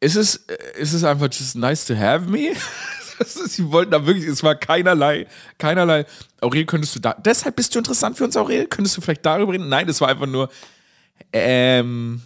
ist 0.00 0.16
es, 0.16 0.46
ist 0.78 0.92
es 0.92 1.04
einfach 1.04 1.26
just 1.26 1.56
nice 1.56 1.84
to 1.84 1.96
have 1.96 2.28
me? 2.28 2.52
Sie 3.26 3.70
wollten 3.72 3.90
da 3.90 4.06
wirklich, 4.06 4.26
es 4.26 4.42
war 4.44 4.54
keinerlei, 4.54 5.26
keinerlei. 5.58 6.06
Aurel, 6.40 6.64
könntest 6.64 6.94
du 6.94 7.00
da, 7.00 7.14
deshalb 7.14 7.56
bist 7.56 7.74
du 7.74 7.80
interessant 7.80 8.16
für 8.16 8.24
uns, 8.24 8.36
Aurel? 8.36 8.66
Könntest 8.68 8.96
du 8.96 9.00
vielleicht 9.00 9.26
darüber 9.26 9.52
reden? 9.52 9.68
Nein, 9.68 9.88
es 9.88 10.00
war 10.00 10.08
einfach 10.08 10.26
nur, 10.26 10.48
ähm, 11.32 12.22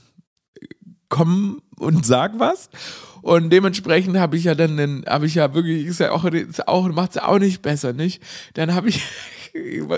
komm 1.08 1.60
und 1.78 2.06
sag 2.06 2.38
was. 2.38 2.70
Und 3.22 3.50
dementsprechend 3.50 4.18
habe 4.18 4.36
ich 4.36 4.44
ja 4.44 4.54
dann, 4.54 5.04
habe 5.06 5.26
ich 5.26 5.36
ja 5.36 5.54
wirklich, 5.54 5.86
ist 5.86 6.00
ja 6.00 6.10
auch, 6.10 6.24
auch 6.66 6.88
macht 6.88 7.10
es 7.10 7.16
ja 7.16 7.28
auch 7.28 7.38
nicht 7.38 7.62
besser, 7.62 7.92
nicht? 7.92 8.20
Dann 8.54 8.74
habe 8.74 8.88
ich, 8.88 9.00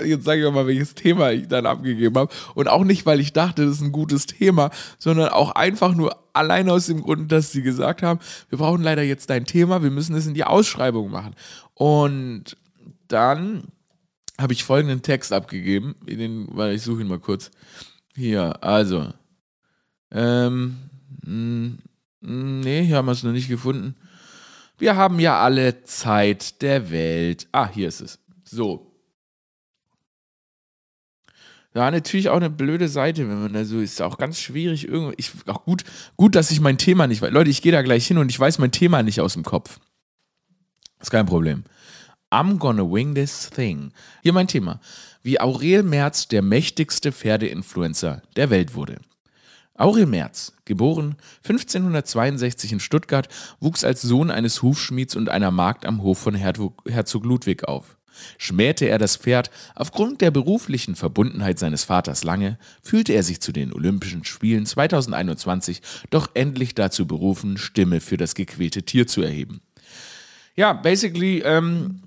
jetzt 0.05 0.25
sage 0.25 0.45
ich 0.45 0.53
mal, 0.53 0.67
welches 0.67 0.93
Thema 0.93 1.31
ich 1.31 1.47
dann 1.47 1.65
abgegeben 1.65 2.15
habe. 2.15 2.33
Und 2.53 2.67
auch 2.67 2.83
nicht, 2.83 3.05
weil 3.05 3.19
ich 3.19 3.33
dachte, 3.33 3.65
das 3.65 3.77
ist 3.77 3.81
ein 3.81 3.91
gutes 3.91 4.27
Thema, 4.27 4.69
sondern 4.99 5.29
auch 5.29 5.51
einfach 5.51 5.95
nur 5.95 6.15
allein 6.33 6.69
aus 6.69 6.85
dem 6.85 7.01
Grund, 7.01 7.31
dass 7.31 7.51
sie 7.51 7.63
gesagt 7.63 8.03
haben, 8.03 8.19
wir 8.49 8.59
brauchen 8.59 8.83
leider 8.83 9.01
jetzt 9.01 9.29
dein 9.31 9.45
Thema, 9.45 9.81
wir 9.81 9.91
müssen 9.91 10.15
es 10.15 10.27
in 10.27 10.35
die 10.35 10.43
Ausschreibung 10.43 11.09
machen. 11.09 11.33
Und 11.73 12.57
dann 13.07 13.63
habe 14.39 14.53
ich 14.53 14.63
folgenden 14.63 15.01
Text 15.01 15.33
abgegeben, 15.33 15.95
den, 16.05 16.47
weil 16.51 16.75
ich 16.75 16.83
suche 16.83 17.01
ihn 17.01 17.07
mal 17.07 17.19
kurz. 17.19 17.49
Hier, 18.15 18.63
also. 18.63 19.13
Ähm, 20.11 20.77
mh, 21.23 21.77
hm, 22.23 22.59
nee, 22.61 22.83
hier 22.83 22.97
haben 22.97 23.07
wir 23.07 23.11
es 23.11 23.23
noch 23.23 23.33
nicht 23.33 23.49
gefunden. 23.49 23.95
Wir 24.77 24.95
haben 24.95 25.19
ja 25.19 25.39
alle 25.39 25.83
Zeit 25.83 26.61
der 26.61 26.91
Welt. 26.91 27.47
Ah, 27.51 27.69
hier 27.69 27.87
ist 27.87 28.01
es. 28.01 28.19
So. 28.43 28.91
Ja, 31.73 31.91
natürlich 31.91 32.29
auch 32.29 32.37
eine 32.37 32.49
blöde 32.49 32.87
Seite, 32.87 33.27
wenn 33.27 33.41
man 33.41 33.53
da 33.53 33.65
so 33.65 33.81
ist. 33.81 34.01
Auch 34.01 34.17
ganz 34.17 34.39
schwierig. 34.39 34.87
Ich, 35.17 35.31
auch 35.47 35.65
gut, 35.65 35.83
gut, 36.15 36.35
dass 36.35 36.51
ich 36.51 36.61
mein 36.61 36.77
Thema 36.77 37.07
nicht 37.07 37.21
weiß. 37.21 37.31
Leute, 37.31 37.49
ich 37.49 37.61
gehe 37.61 37.73
da 37.73 37.81
gleich 37.81 38.07
hin 38.07 38.17
und 38.17 38.29
ich 38.29 38.39
weiß 38.39 38.59
mein 38.59 38.71
Thema 38.71 39.03
nicht 39.03 39.19
aus 39.19 39.33
dem 39.33 39.43
Kopf. 39.43 39.79
Ist 41.01 41.11
kein 41.11 41.25
Problem. 41.25 41.65
I'm 42.31 42.57
gonna 42.57 42.83
wing 42.83 43.13
this 43.13 43.49
thing. 43.49 43.91
Hier 44.23 44.31
mein 44.31 44.47
Thema 44.47 44.79
wie 45.25 45.41
Aurel 45.41 45.81
Merz 45.81 46.27
der 46.27 46.43
mächtigste 46.43 47.11
Pferdeinfluencer 47.11 48.21
der 48.35 48.51
Welt 48.51 48.75
wurde. 48.75 48.97
Aurel 49.73 50.05
Merz, 50.05 50.53
geboren 50.65 51.15
1562 51.43 52.73
in 52.73 52.79
Stuttgart, 52.79 53.27
wuchs 53.59 53.83
als 53.83 54.03
Sohn 54.03 54.29
eines 54.29 54.61
Hufschmieds 54.61 55.15
und 55.15 55.29
einer 55.29 55.49
Magd 55.49 55.87
am 55.87 56.03
Hof 56.03 56.19
von 56.19 56.35
Herzog 56.35 57.25
Ludwig 57.25 57.67
auf. 57.67 57.97
Schmähte 58.37 58.87
er 58.87 58.99
das 58.99 59.17
Pferd 59.17 59.49
aufgrund 59.73 60.21
der 60.21 60.29
beruflichen 60.29 60.95
Verbundenheit 60.95 61.57
seines 61.57 61.83
Vaters 61.83 62.23
lange, 62.23 62.59
fühlte 62.83 63.13
er 63.13 63.23
sich 63.23 63.41
zu 63.41 63.51
den 63.51 63.73
Olympischen 63.73 64.25
Spielen 64.25 64.67
2021 64.67 65.81
doch 66.11 66.29
endlich 66.35 66.75
dazu 66.75 67.07
berufen, 67.07 67.57
Stimme 67.57 67.99
für 67.99 68.17
das 68.17 68.35
gequälte 68.35 68.83
Tier 68.83 69.07
zu 69.07 69.23
erheben. 69.23 69.61
Ja, 70.55 70.71
basically 70.71 71.41
ähm, 71.43 72.01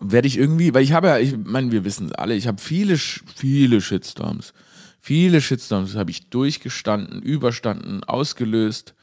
werde 0.00 0.28
ich 0.28 0.38
irgendwie, 0.38 0.74
weil 0.74 0.82
ich 0.82 0.92
habe 0.92 1.08
ja, 1.08 1.18
ich 1.18 1.36
meine, 1.36 1.72
wir 1.72 1.84
wissen 1.84 2.06
es 2.06 2.12
alle, 2.12 2.34
ich 2.34 2.46
habe 2.46 2.60
viele, 2.60 2.96
viele 2.98 3.80
Shitstorms. 3.80 4.52
Viele 5.00 5.40
Shitstorms 5.40 5.94
habe 5.94 6.10
ich 6.10 6.30
durchgestanden, 6.30 7.22
überstanden, 7.22 8.02
ausgelöst, 8.04 8.94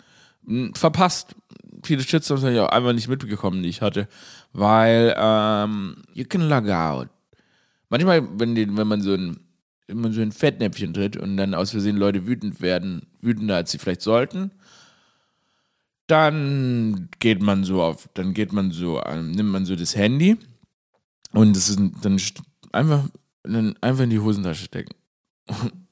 verpasst. 0.73 1.35
Viele 1.83 2.03
Shitstorms 2.03 2.43
habe 2.43 2.53
ich 2.53 2.59
auch 2.59 2.69
einfach 2.69 2.93
nicht 2.93 3.07
mitbekommen, 3.07 3.63
die 3.63 3.69
ich 3.69 3.81
hatte, 3.81 4.07
weil 4.51 5.15
ähm, 5.17 5.97
you 6.13 6.25
can 6.25 6.49
log 6.49 6.67
out. 6.69 7.09
Manchmal, 7.89 8.27
wenn, 8.39 8.55
die, 8.55 8.75
wenn 8.75 8.87
man 8.87 9.01
so 9.01 9.13
ein 9.13 9.37
wenn 9.87 10.01
man 10.01 10.13
so 10.13 10.21
ein 10.21 10.31
Fettnäpfchen 10.31 10.93
tritt 10.93 11.17
und 11.17 11.37
dann 11.37 11.53
aus 11.53 11.71
Versehen 11.71 11.97
Leute 11.97 12.25
wütend 12.25 12.61
werden, 12.61 13.07
wütender 13.21 13.57
als 13.57 13.71
sie 13.71 13.77
vielleicht 13.77 14.01
sollten, 14.01 14.51
dann 16.07 17.09
geht 17.19 17.41
man 17.41 17.63
so 17.63 17.81
auf, 17.81 18.09
dann 18.13 18.33
geht 18.33 18.53
man 18.53 18.71
so, 18.71 19.01
nimmt 19.01 19.51
man 19.51 19.65
so 19.65 19.75
das 19.75 19.95
Handy 19.95 20.37
und 21.33 21.57
es 21.57 21.69
ist 21.69 21.79
dann 22.01 22.17
einfach, 22.71 23.05
dann 23.43 23.75
einfach 23.81 24.03
in 24.03 24.09
die 24.09 24.19
Hosentasche 24.19 24.65
stecken. 24.65 24.95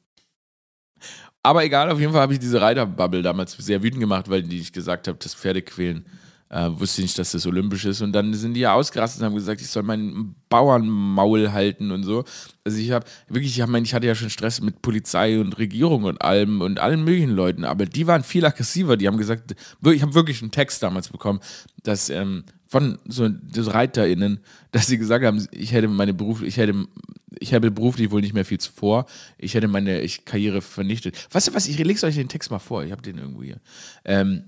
Aber 1.44 1.64
egal, 1.64 1.90
auf 1.90 2.00
jeden 2.00 2.12
Fall 2.14 2.22
habe 2.22 2.34
ich 2.34 2.40
diese 2.40 2.62
Reiterbubble 2.62 3.24
damals 3.24 3.54
sehr 3.54 3.82
wütend 3.82 4.00
gemacht, 4.00 4.30
weil 4.30 4.44
die 4.44 4.60
ich 4.60 4.72
gesagt 4.72 5.08
habe, 5.08 5.18
das 5.20 5.34
Pferde 5.34 5.64
quälen. 5.64 6.06
Äh, 6.50 6.70
wusste 6.74 7.02
nicht, 7.02 7.18
dass 7.18 7.32
das 7.32 7.48
olympisch 7.48 7.86
ist. 7.86 8.02
Und 8.02 8.12
dann 8.12 8.34
sind 8.34 8.56
die 8.56 8.60
ja 8.60 8.74
ausgerastet 8.74 9.22
und 9.22 9.28
haben 9.28 9.36
gesagt, 9.36 9.62
ich 9.62 9.70
soll 9.70 9.84
mein 9.84 10.36
Bauernmaul 10.50 11.54
halten 11.54 11.92
und 11.92 12.04
so. 12.04 12.26
Also 12.66 12.78
ich 12.78 12.92
habe 12.92 13.06
wirklich, 13.30 13.56
ich, 13.56 13.62
hab, 13.62 13.74
ich 13.74 13.94
hatte 13.94 14.06
ja 14.06 14.16
schon 14.16 14.30
Stress 14.30 14.60
mit 14.60 14.82
Polizei 14.82 15.40
und 15.40 15.58
Regierung 15.58 16.04
und 16.04 16.22
allem 16.22 16.60
und 16.60 16.78
allen 16.80 17.06
möglichen 17.06 17.32
Leuten, 17.32 17.64
aber 17.64 17.86
die 17.86 18.06
waren 18.06 18.24
viel 18.24 18.46
aggressiver. 18.46 18.98
Die 18.98 19.08
haben 19.08 19.18
gesagt, 19.18 19.56
ich 19.82 20.02
habe 20.02 20.14
wirklich 20.14 20.42
einen 20.42 20.52
Text 20.52 20.84
damals 20.84 21.08
bekommen, 21.08 21.40
dass 21.84 22.10
ähm, 22.10 22.44
von 22.72 23.00
so, 23.06 23.30
so 23.54 23.70
ReiterInnen, 23.70 24.40
dass 24.72 24.88
sie 24.88 24.98
gesagt 24.98 25.26
haben, 25.26 25.46
ich 25.52 25.74
hätte 25.74 25.90
meine 25.90 26.14
Beruf, 26.14 26.42
ich 26.42 26.56
hätte, 26.56 26.88
ich 27.38 27.54
habe 27.54 27.70
beruflich 27.70 28.12
wohl 28.12 28.22
nicht 28.22 28.34
mehr 28.34 28.46
viel 28.46 28.60
vor, 28.62 29.08
ich 29.38 29.56
hätte 29.56 29.68
meine 29.68 30.00
ich, 30.00 30.24
Karriere 30.24 30.62
vernichtet. 30.62 31.28
Weißt 31.34 31.50
du 31.50 31.54
was, 31.54 31.68
ich 31.68 31.78
lege 31.78 32.06
euch 32.06 32.16
den 32.16 32.30
Text 32.30 32.50
mal 32.50 32.60
vor, 32.60 32.86
ich 32.86 32.94
habe 32.94 33.02
den 33.02 33.18
irgendwo 33.18 33.44
hier. 33.44 33.60
Ähm, 34.06 34.46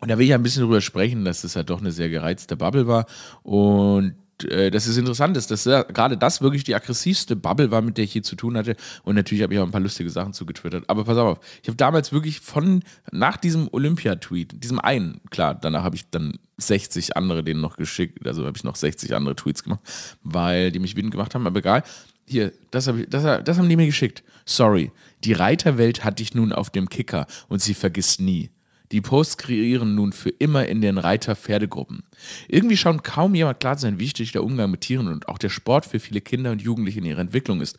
und 0.00 0.10
da 0.10 0.18
will 0.18 0.24
ich 0.24 0.30
ja 0.30 0.36
ein 0.36 0.42
bisschen 0.42 0.64
drüber 0.64 0.82
sprechen, 0.82 1.24
dass 1.24 1.40
das 1.40 1.56
halt 1.56 1.70
doch 1.70 1.80
eine 1.80 1.92
sehr 1.92 2.10
gereizte 2.10 2.58
Bubble 2.58 2.86
war 2.86 3.06
und 3.42 4.16
äh, 4.44 4.70
dass 4.70 4.86
es 4.86 4.96
interessant 4.96 5.36
ist, 5.36 5.50
dass 5.50 5.64
ja 5.64 5.82
gerade 5.82 6.16
das 6.16 6.40
wirklich 6.40 6.64
die 6.64 6.74
aggressivste 6.74 7.36
Bubble 7.36 7.70
war, 7.70 7.82
mit 7.82 7.96
der 7.96 8.04
ich 8.04 8.14
je 8.14 8.22
zu 8.22 8.36
tun 8.36 8.56
hatte. 8.56 8.76
Und 9.02 9.14
natürlich 9.14 9.42
habe 9.42 9.54
ich 9.54 9.60
auch 9.60 9.64
ein 9.64 9.70
paar 9.70 9.80
lustige 9.80 10.10
Sachen 10.10 10.32
zugetwittert. 10.32 10.84
Aber 10.88 11.04
pass 11.04 11.16
auf, 11.16 11.40
ich 11.62 11.68
habe 11.68 11.76
damals 11.76 12.12
wirklich 12.12 12.40
von, 12.40 12.82
nach 13.10 13.36
diesem 13.36 13.68
Olympia-Tweet, 13.72 14.62
diesem 14.62 14.78
einen, 14.78 15.20
klar, 15.30 15.54
danach 15.54 15.84
habe 15.84 15.96
ich 15.96 16.10
dann 16.10 16.38
60 16.58 17.16
andere 17.16 17.44
denen 17.44 17.60
noch 17.60 17.76
geschickt, 17.76 18.26
also 18.26 18.46
habe 18.46 18.56
ich 18.56 18.64
noch 18.64 18.76
60 18.76 19.14
andere 19.14 19.36
Tweets 19.36 19.62
gemacht, 19.62 19.80
weil 20.22 20.72
die 20.72 20.78
mich 20.78 20.96
wütend 20.96 21.12
gemacht 21.12 21.34
haben, 21.34 21.46
aber 21.46 21.58
egal. 21.58 21.82
Hier, 22.28 22.52
das, 22.72 22.88
ich, 22.88 23.08
das, 23.08 23.44
das 23.44 23.58
haben 23.58 23.68
die 23.68 23.76
mir 23.76 23.86
geschickt. 23.86 24.24
Sorry, 24.44 24.90
die 25.22 25.32
Reiterwelt 25.32 26.02
hat 26.04 26.18
dich 26.18 26.34
nun 26.34 26.52
auf 26.52 26.70
dem 26.70 26.88
Kicker 26.88 27.26
und 27.48 27.62
sie 27.62 27.74
vergisst 27.74 28.20
nie. 28.20 28.50
Die 28.92 29.00
Posts 29.00 29.36
kreieren 29.38 29.94
nun 29.94 30.12
für 30.12 30.30
immer 30.30 30.66
in 30.66 30.80
den 30.80 30.98
Reiter-Pferdegruppen. 30.98 32.04
Irgendwie 32.48 32.76
schaut 32.76 33.02
kaum 33.02 33.34
jemand 33.34 33.60
klar 33.60 33.76
sein, 33.78 33.98
wie 33.98 34.04
wichtig 34.04 34.32
der 34.32 34.44
Umgang 34.44 34.70
mit 34.70 34.82
Tieren 34.82 35.08
und 35.08 35.28
auch 35.28 35.38
der 35.38 35.48
Sport 35.48 35.86
für 35.86 35.98
viele 35.98 36.20
Kinder 36.20 36.52
und 36.52 36.62
Jugendliche 36.62 37.00
in 37.00 37.06
ihrer 37.06 37.20
Entwicklung 37.20 37.60
ist. 37.60 37.78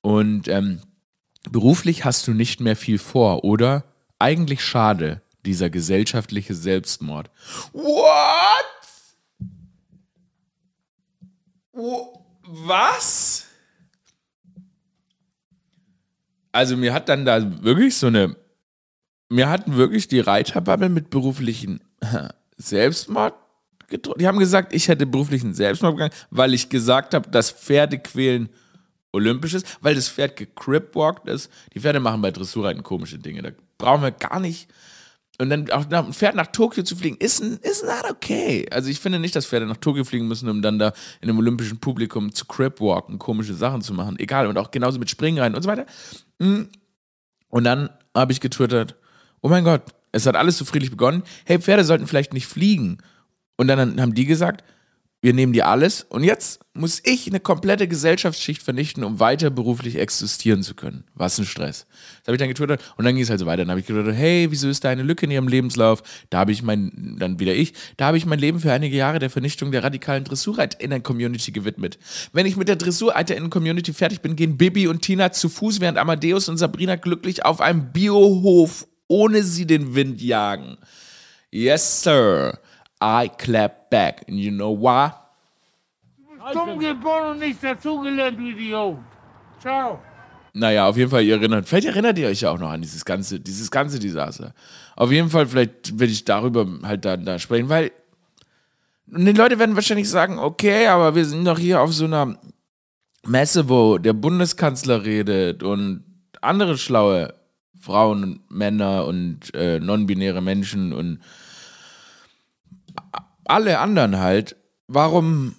Und 0.00 0.48
ähm, 0.48 0.80
beruflich 1.50 2.04
hast 2.04 2.26
du 2.26 2.32
nicht 2.32 2.60
mehr 2.60 2.76
viel 2.76 2.98
vor, 2.98 3.44
oder? 3.44 3.84
Eigentlich 4.18 4.62
schade, 4.64 5.20
dieser 5.44 5.70
gesellschaftliche 5.70 6.54
Selbstmord. 6.54 7.30
What? 7.72 8.64
Was? 12.42 13.46
Also 16.52 16.76
mir 16.76 16.94
hat 16.94 17.08
dann 17.08 17.24
da 17.24 17.62
wirklich 17.62 17.96
so 17.96 18.06
eine 18.06 18.36
mir 19.34 19.48
hatten 19.48 19.76
wirklich 19.76 20.08
die 20.08 20.20
Reiterbubble 20.20 20.88
mit 20.88 21.10
beruflichen 21.10 21.80
Selbstmord 22.56 23.34
gedroht. 23.88 24.20
Die 24.20 24.26
haben 24.26 24.38
gesagt, 24.38 24.72
ich 24.72 24.88
hätte 24.88 25.06
beruflichen 25.06 25.54
Selbstmord 25.54 25.96
begangen, 25.96 26.14
weil 26.30 26.54
ich 26.54 26.68
gesagt 26.68 27.14
habe, 27.14 27.28
dass 27.30 27.50
Pferdequälen 27.50 28.48
olympisch 29.12 29.54
ist, 29.54 29.78
weil 29.80 29.94
das 29.94 30.08
Pferd 30.08 30.36
gecripwalkt 30.36 31.28
ist. 31.28 31.50
Die 31.72 31.80
Pferde 31.80 32.00
machen 32.00 32.22
bei 32.22 32.30
Dressurreiten 32.30 32.82
komische 32.82 33.18
Dinge. 33.18 33.42
Da 33.42 33.50
brauchen 33.78 34.02
wir 34.02 34.10
gar 34.10 34.40
nicht. 34.40 34.68
Und 35.40 35.50
dann 35.50 35.68
auch 35.72 35.90
ein 35.90 36.12
Pferd 36.12 36.36
nach 36.36 36.46
Tokio 36.48 36.84
zu 36.84 36.94
fliegen, 36.94 37.16
ist, 37.16 37.40
ist 37.40 37.84
not 37.84 38.08
okay. 38.08 38.66
Also 38.70 38.88
ich 38.88 39.00
finde 39.00 39.18
nicht, 39.18 39.34
dass 39.34 39.46
Pferde 39.46 39.66
nach 39.66 39.78
Tokio 39.78 40.04
fliegen 40.04 40.28
müssen, 40.28 40.48
um 40.48 40.62
dann 40.62 40.78
da 40.78 40.92
in 41.20 41.28
einem 41.28 41.38
olympischen 41.38 41.80
Publikum 41.80 42.32
zu 42.32 42.44
cripwalken, 42.44 43.18
komische 43.18 43.54
Sachen 43.54 43.82
zu 43.82 43.94
machen. 43.94 44.16
Egal. 44.20 44.46
Und 44.46 44.58
auch 44.58 44.70
genauso 44.70 45.00
mit 45.00 45.10
Springreiten 45.10 45.56
und 45.56 45.62
so 45.62 45.68
weiter. 45.68 45.86
Hm. 46.40 46.68
Und 47.48 47.64
dann 47.64 47.90
habe 48.14 48.32
ich 48.32 48.40
getwittert, 48.40 48.96
oh 49.44 49.48
mein 49.48 49.62
Gott, 49.62 49.82
es 50.10 50.26
hat 50.26 50.36
alles 50.36 50.56
so 50.56 50.64
friedlich 50.64 50.90
begonnen. 50.90 51.22
Hey, 51.44 51.60
Pferde 51.60 51.84
sollten 51.84 52.06
vielleicht 52.06 52.32
nicht 52.32 52.46
fliegen. 52.46 52.98
Und 53.56 53.68
dann 53.68 54.00
haben 54.00 54.14
die 54.14 54.24
gesagt, 54.24 54.64
wir 55.24 55.32
nehmen 55.32 55.54
dir 55.54 55.68
alles 55.68 56.02
und 56.02 56.22
jetzt 56.22 56.60
muss 56.74 57.00
ich 57.02 57.26
eine 57.26 57.40
komplette 57.40 57.88
Gesellschaftsschicht 57.88 58.62
vernichten, 58.62 59.02
um 59.04 59.20
weiter 59.20 59.48
beruflich 59.48 59.96
existieren 59.96 60.62
zu 60.62 60.74
können. 60.74 61.04
Was 61.14 61.38
ein 61.38 61.46
Stress. 61.46 61.86
Das 62.18 62.26
habe 62.26 62.34
ich 62.36 62.40
dann 62.40 62.48
getwittert 62.48 62.82
und 62.98 63.06
dann 63.06 63.14
ging 63.14 63.22
es 63.22 63.30
halt 63.30 63.40
so 63.40 63.46
weiter. 63.46 63.62
Dann 63.62 63.70
habe 63.70 63.80
ich 63.80 63.86
getwittert, 63.86 64.14
hey, 64.14 64.48
wieso 64.50 64.68
ist 64.68 64.84
da 64.84 64.90
eine 64.90 65.02
Lücke 65.02 65.24
in 65.24 65.32
ihrem 65.32 65.48
Lebenslauf? 65.48 66.02
Da 66.28 66.40
habe 66.40 66.52
ich 66.52 66.62
mein, 66.62 67.16
dann 67.18 67.40
wieder 67.40 67.54
ich, 67.54 67.72
da 67.96 68.04
habe 68.04 68.18
ich 68.18 68.26
mein 68.26 68.38
Leben 68.38 68.60
für 68.60 68.70
einige 68.70 68.96
Jahre 68.96 69.18
der 69.18 69.30
Vernichtung 69.30 69.72
der 69.72 69.82
radikalen 69.82 70.24
Dressurreiter 70.24 70.78
in 70.78 70.90
der 70.90 71.00
Community 71.00 71.52
gewidmet. 71.52 71.98
Wenn 72.34 72.44
ich 72.44 72.58
mit 72.58 72.68
der 72.68 72.76
Dressurreiter 72.76 73.34
in 73.34 73.44
der 73.44 73.50
Community 73.50 73.94
fertig 73.94 74.20
bin, 74.20 74.36
gehen 74.36 74.58
Bibi 74.58 74.88
und 74.88 75.00
Tina 75.00 75.32
zu 75.32 75.48
Fuß, 75.48 75.80
während 75.80 75.96
Amadeus 75.96 76.50
und 76.50 76.58
Sabrina 76.58 76.96
glücklich 76.96 77.46
auf 77.46 77.62
einem 77.62 77.92
Biohof 77.92 78.86
ohne 79.08 79.42
sie 79.42 79.66
den 79.66 79.94
Wind 79.94 80.20
jagen. 80.20 80.78
Yes, 81.50 82.02
sir. 82.02 82.58
I 83.02 83.28
clap 83.38 83.90
back. 83.90 84.24
And 84.28 84.38
you 84.38 84.50
know 84.50 84.76
why? 84.76 85.10
Dumm 86.52 86.78
geboren 86.78 87.32
und 87.32 87.38
nichts 87.38 87.62
dazugelernt, 87.62 88.38
du 88.38 88.44
Idiot. 88.44 88.98
Ciao. 89.60 89.98
Naja, 90.52 90.86
auf 90.86 90.96
jeden 90.96 91.10
Fall, 91.10 91.24
ihr 91.24 91.36
erinnert, 91.36 91.68
vielleicht 91.68 91.86
erinnert 91.86 92.18
ihr 92.18 92.28
euch 92.28 92.42
ja 92.42 92.50
auch 92.50 92.58
noch 92.58 92.70
an 92.70 92.82
dieses 92.82 93.04
ganze, 93.04 93.40
dieses 93.40 93.70
ganze 93.70 93.98
Desaster. 93.98 94.54
Auf 94.94 95.10
jeden 95.10 95.30
Fall, 95.30 95.46
vielleicht 95.46 95.98
werde 95.98 96.12
ich 96.12 96.24
darüber 96.24 96.66
halt 96.82 97.04
dann 97.04 97.24
da 97.24 97.38
sprechen, 97.38 97.68
weil 97.68 97.90
und 99.10 99.26
die 99.26 99.32
Leute 99.32 99.58
werden 99.58 99.74
wahrscheinlich 99.74 100.08
sagen, 100.08 100.38
okay, 100.38 100.86
aber 100.86 101.14
wir 101.14 101.24
sind 101.24 101.44
doch 101.44 101.58
hier 101.58 101.80
auf 101.80 101.92
so 101.92 102.04
einer 102.04 102.38
Messe, 103.26 103.68
wo 103.68 103.98
der 103.98 104.12
Bundeskanzler 104.12 105.04
redet 105.04 105.62
und 105.62 106.04
andere 106.40 106.78
schlaue 106.78 107.34
Frauen 107.84 108.22
und 108.22 108.50
Männer 108.50 109.06
und 109.06 109.54
äh, 109.54 109.78
non-binäre 109.78 110.40
Menschen 110.40 110.92
und 110.92 111.18
alle 113.44 113.78
anderen 113.78 114.18
halt. 114.18 114.56
Warum 114.88 115.54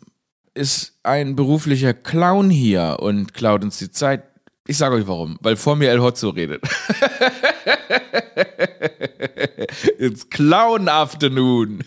ist 0.54 1.00
ein 1.04 1.36
beruflicher 1.36 1.94
Clown 1.94 2.50
hier 2.50 2.98
und 3.00 3.34
klaut 3.34 3.64
uns 3.64 3.78
die 3.78 3.92
Zeit? 3.92 4.24
Ich 4.68 4.78
sage 4.78 4.96
euch 4.96 5.08
warum, 5.08 5.38
weil 5.42 5.56
vor 5.56 5.76
mir 5.76 5.90
El 5.90 6.02
Hotzo 6.02 6.30
redet. 6.30 6.64
It's 10.00 10.28
Clown 10.30 10.90
Afternoon. 10.90 11.84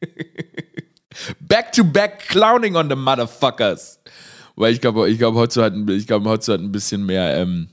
back 1.40 1.72
to 1.72 1.82
back 1.82 2.20
clowning 2.28 2.76
on 2.76 2.88
the 2.88 2.94
motherfuckers. 2.94 3.98
Weil 4.54 4.72
ich 4.72 4.80
glaube, 4.80 5.10
ich 5.10 5.18
glaube, 5.18 5.38
Hotzo 5.38 5.62
hat, 5.62 5.72
Hotzo 5.74 6.52
hat 6.52 6.60
ein 6.60 6.70
bisschen 6.70 7.04
mehr 7.06 7.36
ähm, 7.36 7.68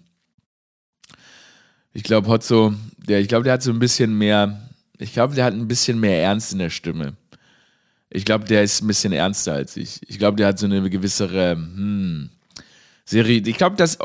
ich 1.98 2.04
glaube, 2.04 2.28
Hotzo, 2.28 2.76
der, 3.08 3.22
ich 3.22 3.28
glaube, 3.28 3.44
der 3.44 3.54
hat 3.54 3.64
so 3.64 3.72
ein 3.72 3.80
bisschen 3.80 4.16
mehr, 4.16 4.70
ich 5.00 5.14
glaube, 5.14 5.34
der 5.34 5.46
hat 5.46 5.56
ein 5.56 5.68
bisschen 5.68 6.00
mehr 6.00 6.22
Ernst 6.22 6.54
in 6.54 6.60
der 6.60 6.70
Stimme. 6.70 7.16
Ich 8.12 8.24
glaube, 8.24 8.46
der 8.46 8.62
ist 8.62 8.84
ein 8.84 8.88
bisschen 8.88 9.14
ernster 9.14 9.54
als 9.54 9.76
ich. 9.78 10.00
Ich 10.08 10.20
glaube, 10.20 10.38
der 10.38 10.46
hat 10.46 10.60
so 10.60 10.68
eine 10.68 10.88
gewissere 10.92 11.54
hm, 11.54 12.30
Serie. 13.04 13.42
Ich 13.44 13.58
glaube, 13.58 13.78
dass 13.78 13.98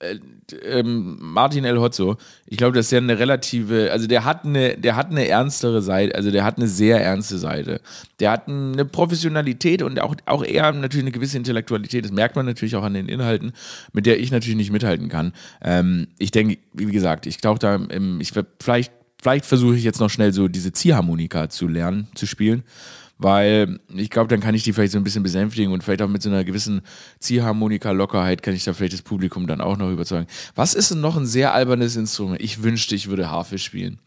äh, 0.00 0.18
ähm, 0.64 1.18
Martin 1.20 1.64
El 1.64 1.78
Hotzo, 1.78 2.16
ich 2.46 2.56
glaube, 2.56 2.76
dass 2.76 2.88
der 2.88 3.00
eine 3.00 3.18
relative, 3.18 3.90
also 3.90 4.06
der 4.06 4.24
hat 4.24 4.44
eine, 4.44 4.78
der 4.78 4.94
hat 4.94 5.10
eine 5.10 5.26
ernstere 5.26 5.82
Seite, 5.82 6.14
also 6.14 6.30
der 6.30 6.44
hat 6.44 6.56
eine 6.56 6.68
sehr 6.68 7.02
ernste 7.02 7.36
Seite. 7.38 7.80
Der 8.20 8.30
hat 8.30 8.48
eine 8.48 8.84
Professionalität 8.84 9.82
und 9.82 10.00
auch, 10.00 10.14
auch 10.26 10.44
eher 10.44 10.70
natürlich 10.72 11.04
eine 11.04 11.12
gewisse 11.12 11.36
Intellektualität. 11.36 12.04
Das 12.04 12.12
merkt 12.12 12.36
man 12.36 12.46
natürlich 12.46 12.76
auch 12.76 12.84
an 12.84 12.94
den 12.94 13.08
Inhalten, 13.08 13.52
mit 13.92 14.06
der 14.06 14.20
ich 14.20 14.30
natürlich 14.30 14.56
nicht 14.56 14.70
mithalten 14.70 15.08
kann. 15.08 15.32
Ähm, 15.62 16.06
ich 16.18 16.30
denke, 16.30 16.58
wie 16.72 16.86
gesagt, 16.86 17.26
ich 17.26 17.38
tauche 17.38 17.58
da, 17.58 17.74
im, 17.74 18.20
ich 18.20 18.32
vielleicht, 18.60 18.92
vielleicht 19.20 19.46
versuche 19.46 19.76
ich 19.76 19.82
jetzt 19.82 20.00
noch 20.00 20.10
schnell 20.10 20.32
so 20.32 20.46
diese 20.46 20.72
Ziehharmonika 20.72 21.50
zu 21.50 21.66
lernen, 21.66 22.06
zu 22.14 22.26
spielen 22.26 22.62
weil 23.18 23.80
ich 23.94 24.10
glaube, 24.10 24.28
dann 24.28 24.40
kann 24.40 24.54
ich 24.54 24.62
die 24.62 24.72
vielleicht 24.72 24.92
so 24.92 24.98
ein 24.98 25.04
bisschen 25.04 25.22
besänftigen 25.22 25.72
und 25.72 25.82
vielleicht 25.84 26.02
auch 26.02 26.08
mit 26.08 26.22
so 26.22 26.30
einer 26.30 26.44
gewissen 26.44 26.82
Ziehharmonika-Lockerheit 27.20 28.42
kann 28.42 28.54
ich 28.54 28.64
da 28.64 28.72
vielleicht 28.72 28.94
das 28.94 29.02
Publikum 29.02 29.46
dann 29.46 29.60
auch 29.60 29.76
noch 29.76 29.90
überzeugen. 29.90 30.26
Was 30.54 30.74
ist 30.74 30.90
denn 30.92 31.00
noch 31.00 31.16
ein 31.16 31.26
sehr 31.26 31.52
albernes 31.52 31.96
Instrument? 31.96 32.40
Ich 32.40 32.62
wünschte, 32.62 32.94
ich 32.94 33.08
würde 33.08 33.30
Harfe 33.30 33.58
spielen. 33.58 33.98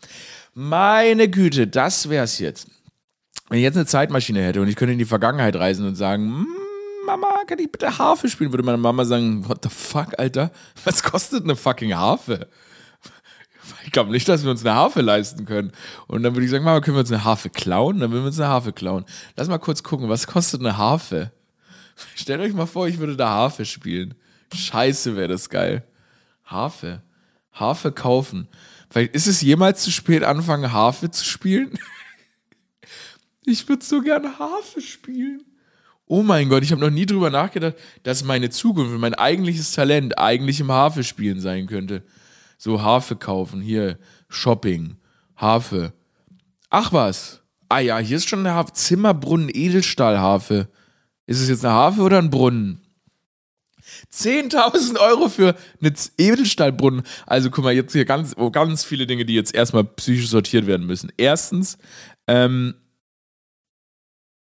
Meine 0.53 1.29
Güte, 1.29 1.67
das 1.67 2.09
wär's 2.09 2.39
jetzt. 2.39 2.67
Wenn 3.49 3.59
ich 3.59 3.63
jetzt 3.63 3.75
eine 3.75 3.85
Zeitmaschine 3.85 4.41
hätte 4.41 4.61
und 4.61 4.67
ich 4.69 4.75
könnte 4.75 4.93
in 4.93 4.99
die 4.99 5.05
Vergangenheit 5.05 5.55
reisen 5.57 5.85
und 5.85 5.95
sagen, 5.95 6.25
"Mm, 6.25 6.47
Mama, 7.05 7.27
kann 7.47 7.59
ich 7.59 7.71
bitte 7.71 7.97
Harfe 7.97 8.29
spielen? 8.29 8.51
Würde 8.53 8.63
meine 8.63 8.77
Mama 8.77 9.03
sagen, 9.05 9.47
what 9.47 9.59
the 9.63 9.69
fuck, 9.69 10.17
Alter? 10.17 10.51
Was 10.85 11.03
kostet 11.03 11.43
eine 11.43 11.55
fucking 11.55 11.93
Harfe? 11.93 12.47
Ich 13.85 13.91
glaube 13.91 14.11
nicht, 14.11 14.27
dass 14.29 14.43
wir 14.43 14.51
uns 14.51 14.65
eine 14.65 14.75
Harfe 14.75 15.01
leisten 15.01 15.45
können. 15.45 15.71
Und 16.07 16.23
dann 16.23 16.35
würde 16.35 16.45
ich 16.45 16.51
sagen, 16.51 16.63
Mama, 16.63 16.81
können 16.81 16.97
wir 16.97 17.01
uns 17.01 17.11
eine 17.11 17.23
Harfe 17.23 17.49
klauen? 17.49 17.99
Dann 17.99 18.11
würden 18.11 18.23
wir 18.23 18.27
uns 18.27 18.39
eine 18.39 18.49
Harfe 18.49 18.73
klauen. 18.73 19.05
Lass 19.35 19.47
mal 19.47 19.57
kurz 19.57 19.83
gucken, 19.83 20.09
was 20.09 20.27
kostet 20.27 20.61
eine 20.61 20.77
Harfe? 20.77 21.31
Stellt 22.15 22.41
euch 22.41 22.53
mal 22.53 22.67
vor, 22.67 22.87
ich 22.87 22.99
würde 22.99 23.15
da 23.15 23.29
Harfe 23.29 23.65
spielen. 23.65 24.15
Scheiße, 24.53 25.15
wäre 25.15 25.29
das 25.29 25.49
geil. 25.49 25.83
Harfe. 26.45 27.01
Harfe 27.51 27.91
kaufen. 27.91 28.47
Vielleicht 28.89 29.13
ist 29.15 29.27
es 29.27 29.41
jemals 29.41 29.83
zu 29.83 29.91
spät, 29.91 30.23
anfangen, 30.23 30.71
Harfe 30.71 31.11
zu 31.11 31.25
spielen? 31.25 31.77
Ich 33.43 33.67
würde 33.67 33.83
so 33.83 34.01
gerne 34.01 34.37
Harfe 34.37 34.81
spielen. 34.81 35.43
Oh 36.05 36.21
mein 36.21 36.47
Gott, 36.47 36.61
ich 36.61 36.71
habe 36.71 36.79
noch 36.81 36.91
nie 36.91 37.07
drüber 37.07 37.31
nachgedacht, 37.31 37.75
dass 38.03 38.23
meine 38.23 38.51
Zukunft, 38.51 38.95
mein 38.99 39.15
eigentliches 39.15 39.71
Talent 39.71 40.19
eigentlich 40.19 40.59
im 40.59 40.71
Harfe 40.71 41.03
spielen 41.03 41.39
sein 41.39 41.65
könnte. 41.65 42.03
So 42.63 42.83
Harfe 42.83 43.15
kaufen, 43.15 43.59
hier 43.59 43.97
Shopping, 44.29 44.97
Harfe. 45.35 45.93
Ach 46.69 46.93
was. 46.93 47.41
Ah 47.69 47.79
ja, 47.79 47.97
hier 47.97 48.17
ist 48.17 48.29
schon 48.29 48.41
eine 48.41 48.53
Harfe. 48.53 48.73
Zimmerbrunnen 48.73 49.49
Edelstahlharfe. 49.51 50.67
Ist 51.25 51.41
es 51.41 51.49
jetzt 51.49 51.65
eine 51.65 51.73
Harfe 51.73 52.01
oder 52.01 52.19
ein 52.19 52.29
Brunnen? 52.29 52.79
10.000 54.13 54.99
Euro 54.99 55.27
für 55.27 55.55
eine 55.81 55.91
Edelstahlbrunnen. 56.19 57.01
Also 57.25 57.49
guck 57.49 57.63
mal, 57.63 57.73
jetzt 57.73 57.93
hier 57.93 58.05
ganz, 58.05 58.35
oh, 58.37 58.51
ganz 58.51 58.83
viele 58.83 59.07
Dinge, 59.07 59.25
die 59.25 59.33
jetzt 59.33 59.55
erstmal 59.55 59.83
psychisch 59.83 60.29
sortiert 60.29 60.67
werden 60.67 60.85
müssen. 60.85 61.11
Erstens, 61.17 61.79
ähm, 62.27 62.75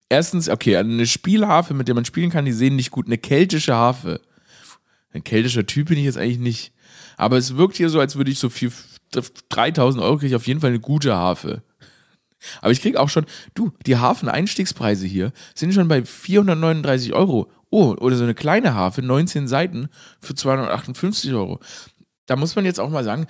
erstens, 0.07 0.49
okay, 0.49 0.77
eine 0.77 1.07
Spielharfe, 1.07 1.73
mit 1.73 1.87
der 1.87 1.95
man 1.95 2.05
spielen 2.05 2.29
kann, 2.29 2.45
die 2.45 2.53
sehen 2.53 2.75
nicht 2.75 2.91
gut. 2.91 3.07
Eine 3.07 3.17
keltische 3.17 3.73
Harfe. 3.73 4.21
Ein 5.13 5.23
keltischer 5.23 5.65
Typ 5.65 5.87
bin 5.87 5.97
ich 5.97 6.05
jetzt 6.05 6.19
eigentlich 6.19 6.37
nicht. 6.37 6.73
Aber 7.17 7.37
es 7.37 7.55
wirkt 7.57 7.77
hier 7.77 7.89
so, 7.89 7.99
als 7.99 8.15
würde 8.15 8.31
ich 8.31 8.39
so 8.39 8.49
viel, 8.49 8.71
3000 9.49 10.03
Euro 10.03 10.17
kriege 10.17 10.29
ich 10.29 10.35
auf 10.35 10.47
jeden 10.47 10.61
Fall 10.61 10.71
eine 10.71 10.79
gute 10.79 11.15
Harfe. 11.15 11.63
Aber 12.61 12.71
ich 12.71 12.81
kriege 12.81 12.99
auch 12.99 13.09
schon, 13.09 13.25
du, 13.53 13.71
die 13.85 13.97
Hafen-Einstiegspreise 13.97 15.07
hier 15.07 15.31
sind 15.55 15.73
schon 15.73 15.87
bei 15.87 16.03
439 16.03 17.13
Euro. 17.13 17.49
Oh, 17.69 17.95
oder 17.99 18.15
so 18.15 18.23
eine 18.23 18.35
kleine 18.35 18.75
Harfe, 18.75 19.01
19 19.01 19.47
Seiten 19.47 19.89
für 20.19 20.35
258 20.35 21.33
Euro. 21.33 21.59
Da 22.25 22.35
muss 22.35 22.55
man 22.55 22.65
jetzt 22.65 22.79
auch 22.79 22.89
mal 22.89 23.03
sagen, 23.03 23.27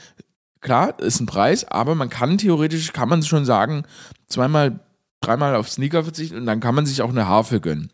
klar, 0.62 1.00
ist 1.00 1.20
ein 1.20 1.26
Preis, 1.26 1.66
aber 1.66 1.96
man 1.96 2.10
kann 2.10 2.38
theoretisch, 2.38 2.92
kann 2.92 3.10
man 3.10 3.24
schon 3.24 3.46
sagen, 3.46 3.84
zweimal, 4.28 4.80
dreimal 5.22 5.56
auf 5.56 5.70
Sneaker 5.70 6.04
verzichten 6.04 6.38
und 6.38 6.46
dann 6.46 6.60
kann 6.60 6.76
man 6.76 6.86
sich 6.86 7.02
auch 7.02 7.10
eine 7.10 7.28
Harfe 7.28 7.62
gönnen. 7.62 7.92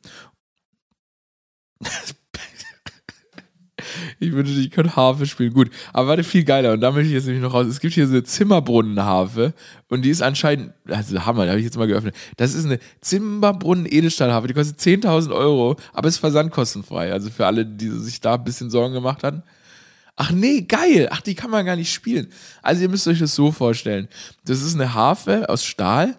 Ich 4.22 4.34
würde 4.34 4.50
ich 4.50 4.72
könnte 4.72 4.96
Harfe 4.96 5.26
spielen. 5.26 5.54
Gut, 5.54 5.70
aber 5.94 6.10
warte, 6.10 6.24
viel 6.24 6.44
geiler. 6.44 6.74
Und 6.74 6.82
da 6.82 6.92
möchte 6.92 7.08
ich 7.08 7.14
jetzt 7.14 7.26
nämlich 7.26 7.42
noch 7.42 7.54
raus. 7.54 7.68
Es 7.68 7.80
gibt 7.80 7.94
hier 7.94 8.06
so 8.06 8.14
eine 8.14 8.24
Zimmerbrunnenharfe 8.24 9.54
und 9.88 10.04
die 10.04 10.10
ist 10.10 10.22
anscheinend, 10.22 10.74
also 10.88 11.26
Hammer, 11.26 11.46
da 11.46 11.52
habe 11.52 11.60
ich 11.60 11.66
jetzt 11.66 11.78
mal 11.78 11.88
geöffnet. 11.88 12.16
Das 12.36 12.54
ist 12.54 12.66
eine 12.66 12.80
Zimmerbrunnen-Edelstahlharfe, 13.02 14.48
die 14.48 14.54
kostet 14.54 14.80
10.000 14.80 15.34
Euro, 15.34 15.78
aber 15.94 16.10
ist 16.10 16.18
versandkostenfrei. 16.18 17.14
Also 17.14 17.30
für 17.30 17.46
alle, 17.46 17.66
die 17.66 17.90
sich 17.90 18.20
da 18.20 18.36
ein 18.36 18.44
bisschen 18.44 18.70
Sorgen 18.70 18.94
gemacht 18.94 19.24
hatten. 19.24 19.44
Ach 20.18 20.32
nee, 20.32 20.62
geil. 20.62 21.08
Ach, 21.12 21.22
die 21.22 21.34
kann 21.34 21.50
man 21.50 21.66
gar 21.66 21.78
nicht 21.78 21.94
spielen. 21.94 22.28
Also 22.62 22.82
ihr 22.82 22.90
müsst 22.90 23.08
euch 23.08 23.20
das 23.20 23.36
so 23.36 23.54
vorstellen. 23.54 24.10
Das 24.44 24.62
ist 24.62 24.76
eine 24.76 24.94
Harfe 24.94 25.48
aus 25.48 25.64
Stahl 25.64 26.18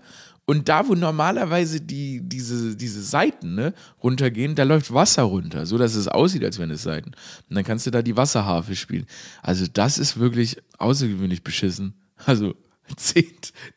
und 0.51 0.69
da, 0.69 0.89
wo 0.89 0.97
normalerweise 0.97 1.81
die, 1.81 2.23
diese, 2.25 2.75
diese 2.75 3.05
Seiten 3.05 3.55
ne, 3.55 3.73
runtergehen, 4.03 4.57
da 4.57 4.65
läuft 4.65 4.93
Wasser 4.93 5.23
runter, 5.23 5.65
so 5.65 5.79
dass 5.79 5.95
es 5.95 6.09
aussieht, 6.09 6.43
als 6.43 6.59
wären 6.59 6.73
es 6.73 6.83
Seiten. 6.83 7.13
Und 7.49 7.55
dann 7.55 7.63
kannst 7.63 7.87
du 7.87 7.93
da 7.93 8.03
die 8.03 8.17
Wasserharfe 8.17 8.75
spielen. 8.75 9.07
Also 9.45 9.67
das 9.73 9.97
ist 9.97 10.19
wirklich 10.19 10.57
außergewöhnlich 10.79 11.45
beschissen. 11.45 11.95
Also 12.27 12.57
10 12.97 13.27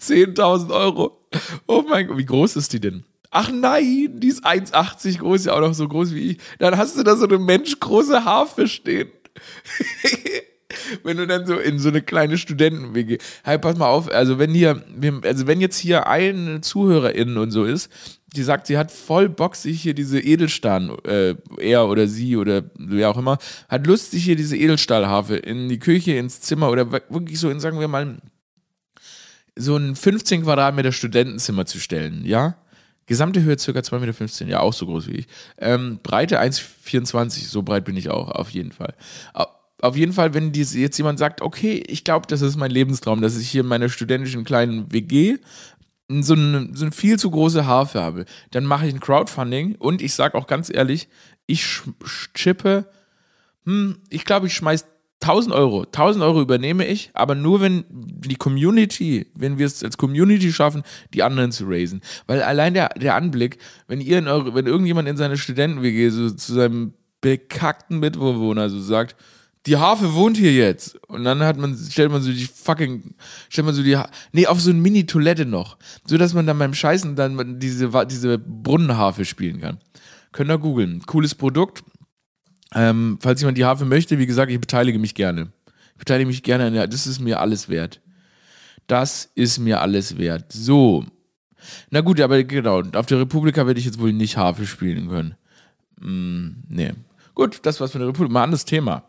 10.000 0.01 0.71
Euro. 0.71 1.21
Oh 1.67 1.83
mein 1.87 2.07
Gott, 2.07 2.17
wie 2.17 2.25
groß 2.25 2.55
ist 2.55 2.73
die 2.73 2.79
denn? 2.79 3.03
Ach 3.29 3.51
nein, 3.51 4.19
die 4.19 4.29
ist 4.29 4.43
1,80 4.43 5.19
groß, 5.19 5.45
ja 5.45 5.53
auch 5.53 5.61
noch 5.61 5.75
so 5.75 5.87
groß 5.87 6.15
wie 6.15 6.31
ich. 6.31 6.37
Dann 6.57 6.75
hast 6.75 6.97
du 6.97 7.03
da 7.03 7.15
so 7.15 7.27
eine 7.27 7.37
menschgroße 7.37 8.25
Harfe 8.25 8.67
stehen. 8.67 9.09
wenn 11.03 11.17
du 11.17 11.27
dann 11.27 11.45
so 11.45 11.57
in 11.57 11.79
so 11.79 11.89
eine 11.89 12.01
kleine 12.01 12.37
Studenten-WG. 12.37 13.17
Hey, 13.43 13.57
pass 13.57 13.77
mal 13.77 13.87
auf, 13.87 14.11
also 14.11 14.39
wenn 14.39 14.51
hier, 14.51 14.83
also 15.23 15.47
wenn 15.47 15.61
jetzt 15.61 15.77
hier 15.77 16.07
eine 16.07 16.61
Zuhörerin 16.61 17.37
und 17.37 17.51
so 17.51 17.63
ist, 17.65 17.89
die 18.35 18.43
sagt, 18.43 18.67
sie 18.67 18.77
hat 18.77 18.91
voll 18.91 19.29
Bock, 19.29 19.55
sich 19.55 19.81
hier 19.81 19.93
diese 19.93 20.19
Edelstahl, 20.19 20.97
äh, 21.05 21.35
er 21.59 21.87
oder 21.87 22.07
sie 22.07 22.35
oder 22.37 22.63
wer 22.77 23.09
auch 23.09 23.17
immer, 23.17 23.37
hat 23.69 23.85
Lust, 23.85 24.11
sich 24.11 24.23
hier 24.23 24.35
diese 24.35 24.57
Edelstahlharfe 24.57 25.35
in 25.35 25.69
die 25.69 25.79
Küche, 25.79 26.13
ins 26.13 26.41
Zimmer 26.41 26.69
oder 26.71 26.91
wirklich 26.91 27.39
so 27.39 27.49
in, 27.49 27.59
sagen 27.59 27.79
wir 27.79 27.87
mal, 27.87 28.17
so 29.55 29.77
ein 29.77 29.95
15 29.95 30.43
Quadratmeter 30.43 30.91
Studentenzimmer 30.91 31.65
zu 31.65 31.79
stellen, 31.79 32.25
ja? 32.25 32.57
Gesamte 33.05 33.43
Höhe 33.43 33.59
circa 33.59 33.81
2,15 33.81 33.99
Meter, 34.45 34.51
ja, 34.51 34.59
auch 34.61 34.73
so 34.73 34.85
groß 34.85 35.07
wie 35.07 35.17
ich. 35.17 35.27
Ähm, 35.57 35.99
Breite 36.01 36.39
1,24, 36.41 37.47
so 37.49 37.61
breit 37.61 37.83
bin 37.83 37.97
ich 37.97 38.09
auch, 38.09 38.31
auf 38.31 38.49
jeden 38.49 38.71
Fall. 38.71 38.93
Au- 39.33 39.47
Auf 39.83 39.97
jeden 39.97 40.13
Fall, 40.13 40.33
wenn 40.33 40.53
jetzt 40.53 40.97
jemand 40.97 41.19
sagt, 41.19 41.41
okay, 41.41 41.83
ich 41.87 42.05
glaube, 42.05 42.25
das 42.25 42.41
ist 42.41 42.55
mein 42.55 42.71
Lebenstraum, 42.71 43.19
dass 43.19 43.37
ich 43.37 43.49
hier 43.49 43.63
in 43.63 43.67
meiner 43.67 43.89
studentischen 43.89 44.45
kleinen 44.45 44.89
WG 44.93 45.39
so 46.07 46.35
eine, 46.35 46.69
so 46.71 46.85
eine 46.85 46.93
viel 46.93 47.19
zu 47.19 47.29
große 47.29 47.65
Harfe 47.65 48.01
habe, 48.01 48.23
dann 48.51 48.63
mache 48.63 48.87
ich 48.87 48.93
ein 48.93 49.01
Crowdfunding 49.01 49.75
und 49.75 50.01
ich 50.01 50.13
sage 50.13 50.37
auch 50.37 50.47
ganz 50.47 50.73
ehrlich, 50.73 51.09
ich 51.47 51.81
chippe, 52.33 52.85
hm, 53.65 53.97
ich 54.09 54.23
glaube, 54.23 54.47
ich 54.47 54.53
schmeiß 54.53 54.85
1000 55.19 55.53
Euro. 55.53 55.81
1000 55.81 56.23
Euro 56.23 56.39
übernehme 56.39 56.85
ich, 56.87 57.11
aber 57.13 57.35
nur 57.35 57.59
wenn 57.59 57.83
die 57.89 58.37
Community, 58.37 59.27
wenn 59.35 59.57
wir 59.57 59.65
es 59.65 59.83
als 59.83 59.97
Community 59.97 60.53
schaffen, 60.53 60.83
die 61.13 61.23
anderen 61.23 61.51
zu 61.51 61.65
raisen. 61.67 61.99
Weil 62.25 62.41
allein 62.41 62.73
der, 62.73 62.87
der 62.95 63.15
Anblick, 63.15 63.57
wenn 63.87 63.99
ihr 63.99 64.25
eure, 64.27 64.55
wenn 64.55 64.65
irgendjemand 64.65 65.09
in 65.09 65.17
seiner 65.17 65.35
Studenten-WG 65.35 66.07
so 66.07 66.29
zu 66.29 66.53
seinem 66.53 66.93
bekackten 67.19 67.99
Mitbewohner 67.99 68.69
so 68.69 68.79
sagt, 68.79 69.17
die 69.65 69.77
Harfe 69.77 70.13
wohnt 70.13 70.37
hier 70.37 70.53
jetzt. 70.53 70.95
Und 71.07 71.23
dann 71.23 71.41
hat 71.41 71.57
man, 71.57 71.77
stellt 71.77 72.11
man 72.11 72.21
so 72.21 72.31
die 72.31 72.45
fucking, 72.45 73.15
stellt 73.49 73.65
man 73.65 73.75
so 73.75 73.83
die, 73.83 73.97
nee, 74.31 74.47
auf 74.47 74.59
so 74.59 74.69
eine 74.69 74.79
Mini-Toilette 74.79 75.45
noch. 75.45 75.77
So, 76.05 76.17
dass 76.17 76.33
man 76.33 76.45
dann 76.45 76.59
beim 76.59 76.73
Scheißen 76.73 77.15
dann 77.15 77.59
diese, 77.59 77.89
diese 78.07 78.37
Brunnenharfe 78.37 79.25
spielen 79.25 79.61
kann. 79.61 79.79
Könnt 80.31 80.51
ihr 80.51 80.57
googeln. 80.57 81.01
Cooles 81.05 81.35
Produkt. 81.35 81.83
Ähm, 82.75 83.19
falls 83.21 83.39
jemand 83.39 83.57
die 83.57 83.65
Harfe 83.65 83.85
möchte, 83.85 84.17
wie 84.17 84.25
gesagt, 84.25 84.51
ich 84.51 84.59
beteilige 84.59 84.99
mich 84.99 85.15
gerne. 85.15 85.51
Ich 85.93 85.99
beteilige 85.99 86.27
mich 86.27 86.43
gerne 86.43 86.65
an 86.65 86.73
der, 86.73 86.87
das 86.87 87.07
ist 87.07 87.19
mir 87.19 87.39
alles 87.39 87.69
wert. 87.69 88.01
Das 88.87 89.29
ist 89.35 89.59
mir 89.59 89.79
alles 89.79 90.17
wert. 90.17 90.51
So. 90.51 91.05
Na 91.89 92.01
gut, 92.01 92.19
aber 92.19 92.43
genau, 92.43 92.81
auf 92.81 93.05
der 93.05 93.19
Republika 93.19 93.65
werde 93.65 93.79
ich 93.79 93.85
jetzt 93.85 93.99
wohl 93.99 94.11
nicht 94.11 94.35
Harfe 94.35 94.65
spielen 94.65 95.07
können. 95.07 95.35
Mm, 96.01 96.63
nee. 96.67 96.91
Gut, 97.35 97.59
das 97.63 97.81
war's 97.81 97.91
von 97.91 97.99
der 97.99 98.09
Republika. 98.09 98.33
Mal 98.33 98.43
anderes 98.43 98.65
Thema. 98.65 99.03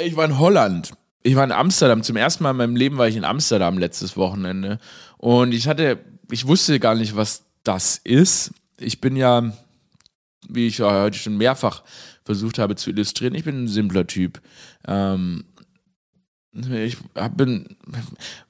Ich 0.00 0.16
war 0.16 0.24
in 0.24 0.38
Holland. 0.38 0.92
Ich 1.24 1.34
war 1.34 1.42
in 1.42 1.50
Amsterdam. 1.50 2.02
Zum 2.04 2.16
ersten 2.16 2.44
Mal 2.44 2.52
in 2.52 2.56
meinem 2.56 2.76
Leben 2.76 2.96
war 2.96 3.08
ich 3.08 3.16
in 3.16 3.24
Amsterdam 3.24 3.76
letztes 3.76 4.16
Wochenende. 4.16 4.78
Und 5.16 5.52
ich 5.52 5.66
hatte, 5.66 5.98
ich 6.30 6.46
wusste 6.46 6.78
gar 6.78 6.94
nicht, 6.94 7.16
was 7.16 7.44
das 7.64 8.00
ist. 8.04 8.52
Ich 8.78 9.00
bin 9.00 9.16
ja, 9.16 9.52
wie 10.48 10.68
ich 10.68 10.80
heute 10.80 11.18
schon 11.18 11.36
mehrfach 11.36 11.82
versucht 12.24 12.58
habe 12.58 12.76
zu 12.76 12.90
illustrieren, 12.90 13.34
ich 13.34 13.44
bin 13.44 13.64
ein 13.64 13.68
simpler 13.68 14.06
Typ. 14.06 14.40
Ähm, 14.86 15.44
ich 16.52 16.96
bin, 17.36 17.76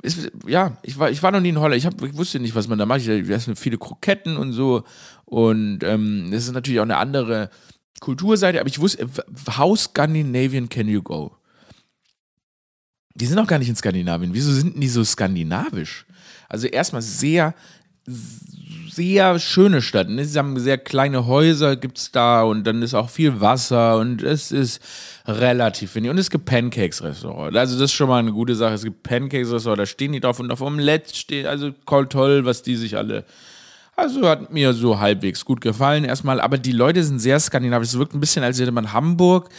ist, 0.02 0.30
ja, 0.46 0.76
ich 0.82 0.98
war, 0.98 1.10
ich 1.10 1.22
war 1.22 1.30
noch 1.30 1.40
nie 1.40 1.50
in 1.50 1.58
Holland. 1.58 1.76
Ich, 1.76 1.86
hab, 1.86 2.00
ich 2.02 2.16
wusste 2.16 2.40
nicht, 2.40 2.54
was 2.54 2.68
man 2.68 2.78
da 2.78 2.86
macht. 2.86 3.00
Ich 3.00 3.28
esse 3.28 3.56
viele 3.56 3.76
Kroketten 3.76 4.36
und 4.36 4.52
so. 4.52 4.84
Und 5.28 5.84
ähm, 5.84 6.30
das 6.30 6.44
ist 6.44 6.54
natürlich 6.54 6.80
auch 6.80 6.84
eine 6.84 6.96
andere 6.96 7.50
Kulturseite. 8.00 8.60
Aber 8.60 8.68
ich 8.68 8.78
wusste, 8.78 9.06
how 9.58 9.78
Scandinavian 9.78 10.70
can 10.70 10.88
you 10.88 11.02
go? 11.02 11.36
Die 13.14 13.26
sind 13.26 13.38
auch 13.38 13.46
gar 13.46 13.58
nicht 13.58 13.68
in 13.68 13.76
Skandinavien. 13.76 14.32
Wieso 14.32 14.52
sind 14.52 14.82
die 14.82 14.88
so 14.88 15.04
skandinavisch? 15.04 16.06
Also 16.48 16.66
erstmal 16.66 17.02
sehr, 17.02 17.54
sehr 18.90 19.38
schöne 19.38 19.82
Stadt. 19.82 20.08
Ne? 20.08 20.24
Sie 20.24 20.38
haben 20.38 20.58
sehr 20.58 20.78
kleine 20.78 21.26
Häuser, 21.26 21.76
gibt 21.76 21.98
es 21.98 22.10
da 22.10 22.42
und 22.42 22.64
dann 22.64 22.80
ist 22.80 22.94
auch 22.94 23.10
viel 23.10 23.38
Wasser 23.42 23.98
und 23.98 24.22
es 24.22 24.50
ist 24.50 24.80
relativ 25.26 25.94
wenig. 25.94 26.10
Und 26.10 26.16
es 26.16 26.30
gibt 26.30 26.46
Pancakes-Restaurant. 26.46 27.54
Also 27.54 27.74
das 27.74 27.90
ist 27.90 27.92
schon 27.92 28.08
mal 28.08 28.20
eine 28.20 28.32
gute 28.32 28.54
Sache. 28.54 28.72
Es 28.72 28.84
gibt 28.84 29.02
Pancakes-Restaurant, 29.02 29.80
da 29.80 29.84
stehen 29.84 30.12
die 30.12 30.20
drauf 30.20 30.40
und 30.40 30.50
auf 30.50 30.62
Omelette 30.62 31.14
steht, 31.14 31.44
also 31.44 31.72
toll, 32.08 32.46
was 32.46 32.62
die 32.62 32.76
sich 32.76 32.96
alle 32.96 33.26
also 33.98 34.28
hat 34.28 34.52
mir 34.52 34.72
so 34.72 34.98
halbwegs 34.98 35.44
gut 35.44 35.60
gefallen 35.60 36.04
erstmal, 36.04 36.40
aber 36.40 36.58
die 36.58 36.72
Leute 36.72 37.02
sind 37.04 37.18
sehr 37.18 37.38
skandinavisch. 37.40 37.88
Es 37.88 37.98
wirkt 37.98 38.14
ein 38.14 38.20
bisschen, 38.20 38.44
als 38.44 38.58
hätte 38.60 38.72
man 38.72 38.92
Hamburg 38.92 39.50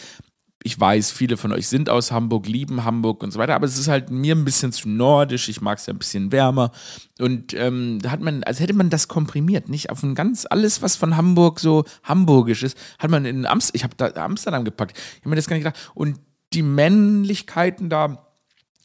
ich 0.62 0.78
weiß, 0.78 1.10
viele 1.10 1.36
von 1.36 1.52
euch 1.52 1.68
sind 1.68 1.88
aus 1.88 2.12
Hamburg, 2.12 2.46
lieben 2.46 2.84
Hamburg 2.84 3.22
und 3.22 3.30
so 3.30 3.38
weiter, 3.38 3.54
aber 3.54 3.64
es 3.64 3.78
ist 3.78 3.88
halt 3.88 4.10
mir 4.10 4.34
ein 4.34 4.44
bisschen 4.44 4.72
zu 4.72 4.88
nordisch, 4.88 5.48
ich 5.48 5.60
mag 5.62 5.78
es 5.78 5.86
ja 5.86 5.94
ein 5.94 5.98
bisschen 5.98 6.32
wärmer. 6.32 6.70
Und 7.18 7.54
ähm, 7.54 7.98
da 8.02 8.10
hat 8.10 8.20
man, 8.20 8.44
als 8.44 8.60
hätte 8.60 8.74
man 8.74 8.90
das 8.90 9.08
komprimiert, 9.08 9.70
nicht 9.70 9.88
auf 9.88 10.02
ein 10.02 10.14
ganz, 10.14 10.46
alles, 10.48 10.82
was 10.82 10.96
von 10.96 11.16
Hamburg 11.16 11.60
so 11.60 11.84
hamburgisch 12.04 12.62
ist, 12.62 12.76
hat 12.98 13.10
man 13.10 13.24
in 13.24 13.46
Amsterdam, 13.46 13.76
ich 13.76 13.84
habe 13.84 13.94
da 13.96 14.22
Amsterdam 14.22 14.64
gepackt, 14.64 14.98
ich 14.98 15.20
habe 15.20 15.30
mir 15.30 15.36
das 15.36 15.46
gar 15.46 15.56
nicht 15.56 15.64
gedacht. 15.64 15.90
Und 15.94 16.20
die 16.52 16.62
Männlichkeiten 16.62 17.88
da, 17.88 18.29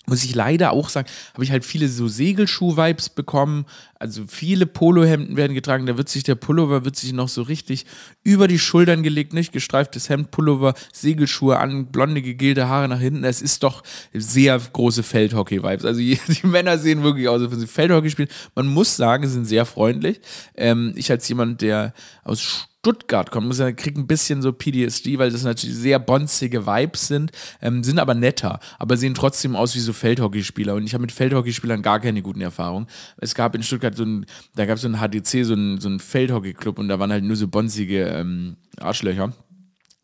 muss 0.07 0.23
ich 0.23 0.35
leider 0.35 0.71
auch 0.71 0.89
sagen, 0.89 1.07
habe 1.33 1.43
ich 1.43 1.51
halt 1.51 1.65
viele 1.65 1.87
so 1.87 2.07
Segelschuh-Vibes 2.07 3.09
bekommen. 3.09 3.65
Also 3.97 4.25
viele 4.27 4.65
Polohemden 4.65 5.37
werden 5.37 5.53
getragen. 5.53 5.85
Da 5.85 5.97
wird 5.97 6.09
sich 6.09 6.23
der 6.23 6.35
Pullover 6.35 6.85
wird 6.85 6.95
sich 6.95 7.13
noch 7.13 7.29
so 7.29 7.41
richtig 7.41 7.85
über 8.23 8.47
die 8.47 8.59
Schultern 8.59 9.03
gelegt, 9.03 9.33
nicht 9.33 9.51
gestreiftes 9.51 10.09
Hemd, 10.09 10.31
Pullover, 10.31 10.73
Segelschuhe 10.93 11.57
an, 11.57 11.87
blonde 11.87 12.21
gegelte 12.21 12.67
Haare 12.67 12.87
nach 12.87 12.99
hinten. 12.99 13.23
Es 13.23 13.41
ist 13.41 13.63
doch 13.63 13.83
sehr 14.13 14.59
große 14.59 15.03
Feldhockey-Vibes. 15.03 15.85
Also 15.85 15.99
die, 15.99 16.19
Männer 16.43 16.77
sehen 16.77 17.03
wirklich 17.03 17.27
aus, 17.27 17.41
als 17.41 17.51
wenn 17.51 17.59
sie 17.59 17.67
Feldhockey 17.67 18.09
spielen. 18.09 18.29
Man 18.53 18.67
muss 18.67 18.95
sagen, 18.95 19.25
sie 19.25 19.33
sind 19.33 19.45
sehr 19.45 19.65
freundlich. 19.65 20.19
Ähm, 20.55 20.93
ich 20.95 21.09
als 21.09 21.27
jemand, 21.27 21.61
der 21.61 21.93
aus 22.23 22.67
Stuttgart 22.85 23.31
kommt, 23.31 23.47
muss 23.47 23.57
sagen, 23.57 23.75
kriegt 23.75 23.97
ein 23.97 24.05
bisschen 24.05 24.43
so 24.43 24.53
PTSD, 24.53 25.17
weil 25.17 25.31
das 25.31 25.41
natürlich 25.41 25.75
sehr 25.75 25.97
bonzige 25.97 26.67
Vibes 26.67 27.07
sind, 27.07 27.31
ähm, 27.59 27.83
sind 27.83 27.97
aber 27.97 28.13
netter, 28.13 28.59
aber 28.77 28.95
sehen 28.95 29.15
trotzdem 29.15 29.55
aus 29.55 29.73
wie 29.73 29.79
so 29.79 29.91
Feldhockeyspieler. 29.91 30.75
Und 30.75 30.83
ich 30.83 30.93
habe 30.93 31.01
mit 31.01 31.11
Feldhockeyspielern 31.11 31.81
gar 31.81 31.99
keine 31.99 32.21
guten 32.21 32.41
Erfahrungen. 32.41 32.85
Es 33.17 33.33
gab 33.33 33.55
in 33.55 33.63
Stuttgart 33.63 33.97
so 33.97 34.03
ein, 34.03 34.27
da 34.53 34.67
gab 34.67 34.75
es 34.75 34.83
so 34.83 34.87
ein 34.87 34.99
HDC, 34.99 35.45
so 35.45 35.55
ein, 35.55 35.81
so 35.81 35.89
ein 35.89 35.99
Feldhockeyclub 35.99 36.77
und 36.77 36.87
da 36.87 36.99
waren 36.99 37.11
halt 37.11 37.23
nur 37.23 37.35
so 37.35 37.47
bonzige 37.47 38.03
ähm, 38.03 38.57
Arschlöcher. 38.79 39.33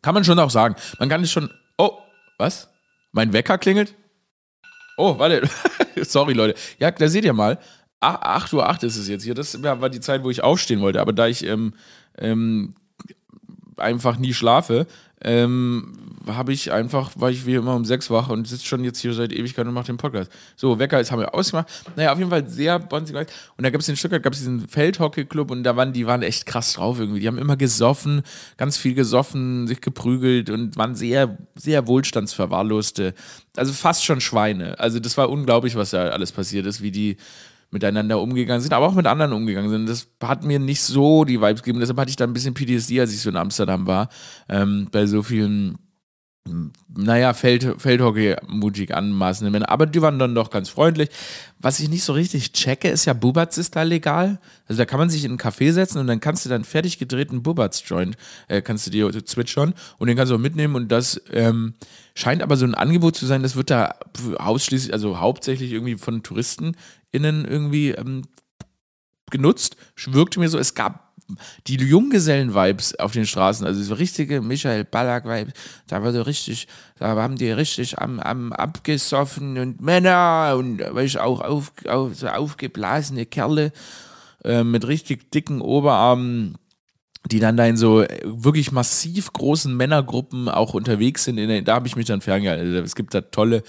Kann 0.02 0.14
man 0.14 0.24
schon 0.24 0.40
auch 0.40 0.50
sagen. 0.50 0.74
Man 0.98 1.08
kann 1.08 1.22
es 1.22 1.30
schon. 1.30 1.50
Oh, 1.78 1.98
was? 2.36 2.68
Mein 3.12 3.32
Wecker 3.32 3.58
klingelt? 3.58 3.94
Oh, 4.96 5.20
warte. 5.20 5.48
Sorry, 6.02 6.32
Leute. 6.32 6.58
Ja, 6.80 6.90
da 6.90 7.06
seht 7.06 7.24
ihr 7.24 7.32
mal. 7.32 7.60
8 8.00 8.52
Uhr 8.52 8.68
8 8.68 8.82
ist 8.82 8.96
es 8.96 9.06
jetzt 9.06 9.22
hier. 9.22 9.34
Das 9.34 9.62
war 9.62 9.88
die 9.88 10.00
Zeit, 10.00 10.24
wo 10.24 10.30
ich 10.30 10.42
aufstehen 10.42 10.80
wollte. 10.80 11.00
Aber 11.00 11.12
da 11.12 11.28
ich 11.28 11.46
ähm, 11.46 11.74
ähm, 12.18 12.74
einfach 13.76 14.18
nie 14.18 14.34
schlafe, 14.34 14.86
ähm, 15.24 15.92
habe 16.26 16.52
ich 16.52 16.72
einfach, 16.72 17.10
war 17.16 17.30
ich 17.30 17.46
wie 17.46 17.54
immer 17.54 17.74
um 17.74 17.84
sechs 17.84 18.10
wach 18.10 18.28
und 18.28 18.46
sitze 18.46 18.66
schon 18.66 18.84
jetzt 18.84 19.00
hier 19.00 19.12
seit 19.12 19.32
Ewigkeit 19.32 19.66
und 19.66 19.74
mache 19.74 19.86
den 19.86 19.96
Podcast. 19.96 20.30
So, 20.56 20.78
Wecker, 20.78 20.98
jetzt 20.98 21.10
haben 21.10 21.18
wir 21.20 21.34
ausgemacht. 21.34 21.68
Naja, 21.96 22.12
auf 22.12 22.18
jeden 22.18 22.30
Fall 22.30 22.48
sehr 22.48 22.78
bonzig. 22.78 23.16
Und 23.16 23.26
da 23.58 23.70
gab 23.70 23.80
es 23.80 23.88
in 23.88 23.96
Stuttgart, 23.96 24.22
gab 24.22 24.32
es 24.32 24.40
diesen 24.40 24.68
Feldhockey-Club 24.68 25.50
und 25.50 25.64
da 25.64 25.76
waren, 25.76 25.92
die 25.92 26.06
waren 26.06 26.22
echt 26.22 26.46
krass 26.46 26.74
drauf 26.74 26.98
irgendwie. 26.98 27.20
Die 27.20 27.26
haben 27.26 27.38
immer 27.38 27.56
gesoffen, 27.56 28.22
ganz 28.56 28.76
viel 28.76 28.94
gesoffen, 28.94 29.66
sich 29.66 29.80
geprügelt 29.80 30.50
und 30.50 30.76
waren 30.76 30.94
sehr, 30.94 31.38
sehr 31.56 31.86
wohlstandsverwahrloste. 31.86 33.14
Also 33.56 33.72
fast 33.72 34.04
schon 34.04 34.20
Schweine. 34.20 34.78
Also 34.78 35.00
das 35.00 35.16
war 35.16 35.28
unglaublich, 35.28 35.74
was 35.76 35.90
da 35.90 36.08
alles 36.08 36.32
passiert 36.32 36.66
ist, 36.66 36.82
wie 36.82 36.92
die 36.92 37.16
miteinander 37.72 38.20
umgegangen 38.20 38.60
sind, 38.60 38.72
aber 38.72 38.86
auch 38.86 38.94
mit 38.94 39.06
anderen 39.06 39.32
umgegangen 39.32 39.70
sind. 39.70 39.88
Das 39.88 40.06
hat 40.22 40.44
mir 40.44 40.58
nicht 40.58 40.82
so 40.82 41.24
die 41.24 41.40
Vibes 41.40 41.62
gegeben. 41.62 41.80
Deshalb 41.80 41.98
hatte 41.98 42.10
ich 42.10 42.16
da 42.16 42.24
ein 42.24 42.32
bisschen 42.32 42.54
PTSD, 42.54 43.00
als 43.00 43.12
ich 43.12 43.20
so 43.20 43.30
in 43.30 43.36
Amsterdam 43.36 43.86
war, 43.86 44.08
ähm, 44.48 44.88
bei 44.92 45.06
so 45.06 45.22
vielen 45.22 45.78
naja, 46.94 47.34
Feld, 47.34 47.76
Feldhockey 47.78 48.36
mutig 48.48 48.92
anmaßende 48.92 49.50
Männer. 49.50 49.68
Aber 49.68 49.86
die 49.86 50.02
waren 50.02 50.18
dann 50.18 50.34
doch 50.34 50.50
ganz 50.50 50.68
freundlich. 50.68 51.08
Was 51.60 51.78
ich 51.78 51.88
nicht 51.88 52.02
so 52.02 52.12
richtig 52.12 52.52
checke, 52.52 52.88
ist 52.88 53.04
ja, 53.04 53.12
Bubatz 53.12 53.58
ist 53.58 53.76
da 53.76 53.82
legal. 53.82 54.40
Also 54.66 54.78
da 54.78 54.84
kann 54.84 54.98
man 54.98 55.08
sich 55.08 55.24
in 55.24 55.30
einen 55.30 55.38
Café 55.38 55.72
setzen 55.72 55.98
und 55.98 56.08
dann 56.08 56.20
kannst 56.20 56.44
du 56.44 56.48
dann 56.48 56.64
fertig 56.64 56.98
gedrehten 56.98 57.42
Bubatz-Joint, 57.42 58.16
äh, 58.48 58.60
kannst 58.60 58.86
du 58.86 58.90
dir 58.90 59.24
zwitschern 59.24 59.74
und 59.98 60.08
den 60.08 60.16
kannst 60.16 60.32
du 60.32 60.34
auch 60.34 60.40
mitnehmen 60.40 60.74
und 60.74 60.88
das 60.88 61.20
ähm, 61.32 61.74
scheint 62.14 62.42
aber 62.42 62.56
so 62.56 62.66
ein 62.66 62.74
Angebot 62.74 63.16
zu 63.16 63.26
sein, 63.26 63.42
das 63.42 63.54
wird 63.56 63.70
da 63.70 63.94
ausschließlich, 64.36 64.92
also 64.92 65.20
hauptsächlich 65.20 65.72
irgendwie 65.72 65.96
von 65.96 66.22
TouristInnen 67.12 67.44
irgendwie 67.44 67.90
ähm, 67.90 68.22
genutzt. 69.30 69.76
Wirkte 70.06 70.40
mir 70.40 70.48
so, 70.48 70.58
es 70.58 70.74
gab 70.74 71.12
die 71.66 71.76
Junggesellen-Vibes 71.76 72.98
auf 72.98 73.12
den 73.12 73.26
Straßen, 73.26 73.66
also 73.66 73.82
so 73.82 73.94
richtige 73.94 74.42
Michael 74.42 74.84
Ballack-Vibes, 74.84 75.54
da 75.86 76.02
war 76.02 76.12
so 76.12 76.22
richtig, 76.22 76.68
da 76.98 77.16
haben 77.16 77.36
die 77.36 77.50
richtig 77.50 77.98
am, 77.98 78.20
am 78.20 78.52
abgesoffen 78.52 79.56
und 79.56 79.80
Männer 79.80 80.54
und 80.58 80.82
ich 80.98 81.18
auch 81.18 81.40
auf, 81.40 81.72
auf, 81.86 82.14
so 82.14 82.28
aufgeblasene 82.28 83.24
Kerle 83.24 83.72
äh, 84.44 84.62
mit 84.64 84.86
richtig 84.86 85.30
dicken 85.30 85.62
Oberarmen, 85.62 86.58
die 87.30 87.38
dann 87.38 87.56
da 87.56 87.66
in 87.66 87.76
so 87.76 88.04
wirklich 88.24 88.72
massiv 88.72 89.32
großen 89.32 89.76
Männergruppen 89.76 90.48
auch 90.48 90.74
unterwegs 90.74 91.24
sind. 91.24 91.36
Der, 91.36 91.62
da 91.62 91.74
habe 91.74 91.86
ich 91.86 91.96
mich 91.96 92.06
dann 92.06 92.20
ferngehalten. 92.20 92.66
Also 92.66 92.82
es 92.82 92.94
gibt 92.94 93.14
da 93.14 93.20
tolle 93.20 93.62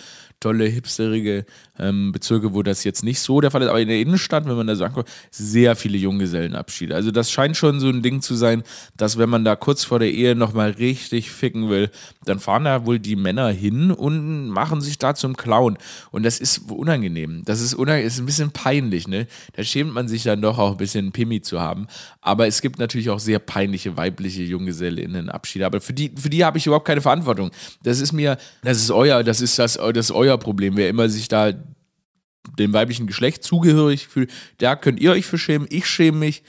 tolle, 0.44 0.66
hipsterige 0.66 1.46
ähm, 1.80 2.12
Bezirke, 2.12 2.54
wo 2.54 2.62
das 2.64 2.84
jetzt 2.84 3.04
nicht 3.04 3.20
so 3.20 3.42
der 3.42 3.50
Fall 3.50 3.62
ist. 3.62 3.70
Aber 3.70 3.82
in 3.82 3.88
der 3.88 4.00
Innenstadt, 4.00 4.46
wenn 4.46 4.56
man 4.56 4.68
da 4.68 4.76
so 4.76 4.84
anguckt, 4.84 5.10
sehr 5.32 5.76
viele 5.76 5.98
Junggesellenabschiede. 5.98 6.94
Also 6.94 7.12
das 7.12 7.32
scheint 7.32 7.58
schon 7.58 7.80
so 7.80 7.88
ein 7.88 8.02
Ding 8.02 8.22
zu 8.22 8.36
sein, 8.36 8.64
dass 8.98 9.18
wenn 9.18 9.30
man 9.30 9.46
da 9.46 9.56
kurz 9.56 9.84
vor 9.84 10.00
der 10.00 10.12
Ehe 10.12 10.36
nochmal 10.36 10.72
richtig 10.72 11.32
ficken 11.32 11.70
will, 11.70 11.90
dann 12.26 12.40
fahren 12.40 12.66
da 12.66 12.86
wohl 12.86 13.00
die 13.00 13.16
Männer 13.16 13.50
hin 13.50 13.92
und 13.92 14.50
machen 14.50 14.82
sich 14.82 14.98
da 14.98 15.16
zum 15.16 15.38
Clown. 15.38 15.78
Und 16.12 16.24
das 16.24 16.40
ist 16.40 16.70
unangenehm. 16.70 17.44
Das 17.46 17.62
ist, 17.62 17.74
unangenehm, 17.74 18.08
ist 18.08 18.20
ein 18.20 18.26
bisschen 18.26 18.52
peinlich, 18.52 19.08
ne? 19.08 19.28
Da 19.56 19.64
schämt 19.64 19.94
man 19.94 20.08
sich 20.08 20.24
dann 20.24 20.42
doch 20.42 20.60
auch 20.60 20.72
ein 20.72 20.78
bisschen 20.78 21.12
Pimmi 21.12 21.42
zu 21.42 21.62
haben. 21.62 21.88
Aber 22.22 22.48
es 22.48 22.62
gibt 22.62 22.80
natürlich 22.80 23.10
auch 23.10 23.20
sehr 23.20 23.40
peinliche 23.46 23.98
weibliche 23.98 24.44
Junggesellinnenabschiede. 24.44 25.66
Aber 25.66 25.82
für 25.82 25.94
die, 25.94 26.12
für 26.16 26.30
die 26.30 26.44
habe 26.44 26.58
ich 26.58 26.66
überhaupt 26.66 26.88
keine 26.88 27.02
Verantwortung. 27.02 27.52
Das 27.84 28.00
ist 28.00 28.14
mir, 28.14 28.38
das 28.64 28.78
ist 28.78 28.92
euer, 28.92 29.24
das 29.24 29.42
ist 29.42 29.60
das, 29.60 29.74
das 29.74 30.10
ist 30.10 30.12
euer 30.12 30.38
Problem. 30.38 30.78
Wer 30.78 30.90
immer 30.90 31.10
sich 31.10 31.28
da 31.28 31.54
dem 32.58 32.74
weiblichen 32.74 33.08
Geschlecht 33.08 33.44
zugehörig 33.44 34.08
fühlt, 34.08 34.32
da 34.58 34.76
könnt 34.76 35.00
ihr 35.00 35.12
euch 35.12 35.26
für 35.26 35.38
schämen. 35.38 35.68
Ich 35.70 35.88
schäme 35.88 36.18
mich 36.18 36.44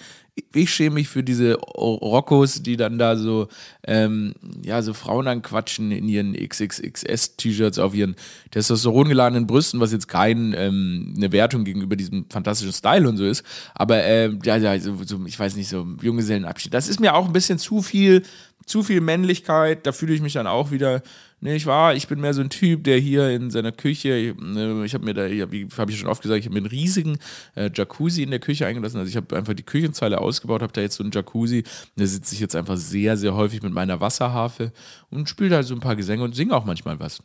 ich 0.53 0.73
schäme 0.73 0.95
mich 0.95 1.09
für 1.09 1.23
diese 1.23 1.55
Rockos, 1.55 2.63
die 2.63 2.77
dann 2.77 2.99
da 2.99 3.17
so, 3.17 3.49
ähm, 3.87 4.35
ja, 4.65 4.83
so 4.83 4.93
Frauen 4.93 5.29
anquatschen 5.29 5.93
in 5.93 6.09
ihren 6.09 6.35
XXXS-T-Shirts 6.35 7.79
auf 7.79 7.95
ihren 7.95 8.17
testosterongeladenen 8.51 9.47
Brüsten, 9.47 9.81
was 9.81 9.93
jetzt 9.93 10.09
keine 10.09 10.57
ähm, 10.57 11.15
eine 11.17 11.31
Wertung 11.31 11.65
gegenüber 11.65 11.95
diesem 11.97 12.27
fantastischen 12.31 12.73
Style 12.73 13.09
und 13.09 13.17
so 13.17 13.25
ist. 13.25 13.45
Aber, 13.75 14.03
äh, 14.03 14.31
ja, 14.45 14.57
ja, 14.57 14.79
so, 14.79 15.03
so, 15.05 15.25
ich 15.27 15.39
weiß 15.39 15.57
nicht, 15.57 15.69
so 15.69 15.87
Junggesellenabschied. 16.03 16.75
Das 16.75 16.89
ist 16.89 17.01
mir 17.01 17.15
auch 17.15 17.27
ein 17.27 17.33
bisschen 17.33 17.59
zu 17.59 17.83
viel, 17.83 18.23
zu 18.67 18.83
viel 18.83 19.01
Männlichkeit. 19.01 19.87
Da 19.87 19.93
fühle 19.93 20.15
ich 20.15 20.23
mich 20.23 20.33
dann 20.33 20.47
auch 20.47 20.73
wieder 20.73 21.03
Nee, 21.41 21.57
ich 21.57 21.67
war, 21.67 21.95
ich 21.95 22.09
bin 22.09 22.21
mehr 22.21 22.33
so 22.33 22.41
ein 22.41 22.49
Typ, 22.49 22.85
der 22.85 22.99
hier 22.99 23.31
in 23.31 23.51
seiner 23.51 23.73
Küche, 23.73 24.15
ich, 24.15 24.35
ne, 24.37 24.83
ich 24.85 24.95
habe 24.95 25.05
mir 25.05 25.13
da, 25.13 25.29
wie 25.29 25.69
habe 25.77 25.91
ich 25.93 25.99
schon 25.99 26.09
oft 26.09 26.23
gesagt, 26.23 26.41
ich 26.41 26.47
habe 26.47 26.55
mir 26.55 26.61
einen 26.61 26.71
riesigen 26.71 27.19
äh, 27.55 27.71
Jacuzzi 27.75 28.23
in 28.23 28.31
der 28.31 28.41
Küche 28.41 28.67
eingelassen. 28.67 28.99
Also 28.99 29.11
ich 29.11 29.17
habe 29.17 29.37
einfach 29.37 29.55
die 29.55 29.63
Küchenzeile 29.63 30.21
ausgebaut, 30.21 30.63
habe 30.63 30.73
da 30.73 30.81
jetzt 30.81 30.97
so 30.97 31.03
einen 31.03 31.13
Jacuzzi. 31.13 31.65
Da 31.97 32.07
sitze 32.07 32.35
ich 32.35 32.41
jetzt 32.41 32.57
einfach 32.57 32.77
sehr, 32.77 33.17
sehr 33.17 33.35
häufig 33.35 33.63
mit 33.63 33.73
meiner 33.73 34.01
Wasserharfe 34.01 34.73
und 35.11 35.29
spiele 35.29 35.51
da 35.51 35.63
so 35.63 35.75
ein 35.75 35.81
paar 35.81 35.97
Gesänge 35.97 36.25
und 36.25 36.35
singe 36.35 36.55
auch 36.55 36.65
manchmal 36.65 36.99
was 36.99 37.23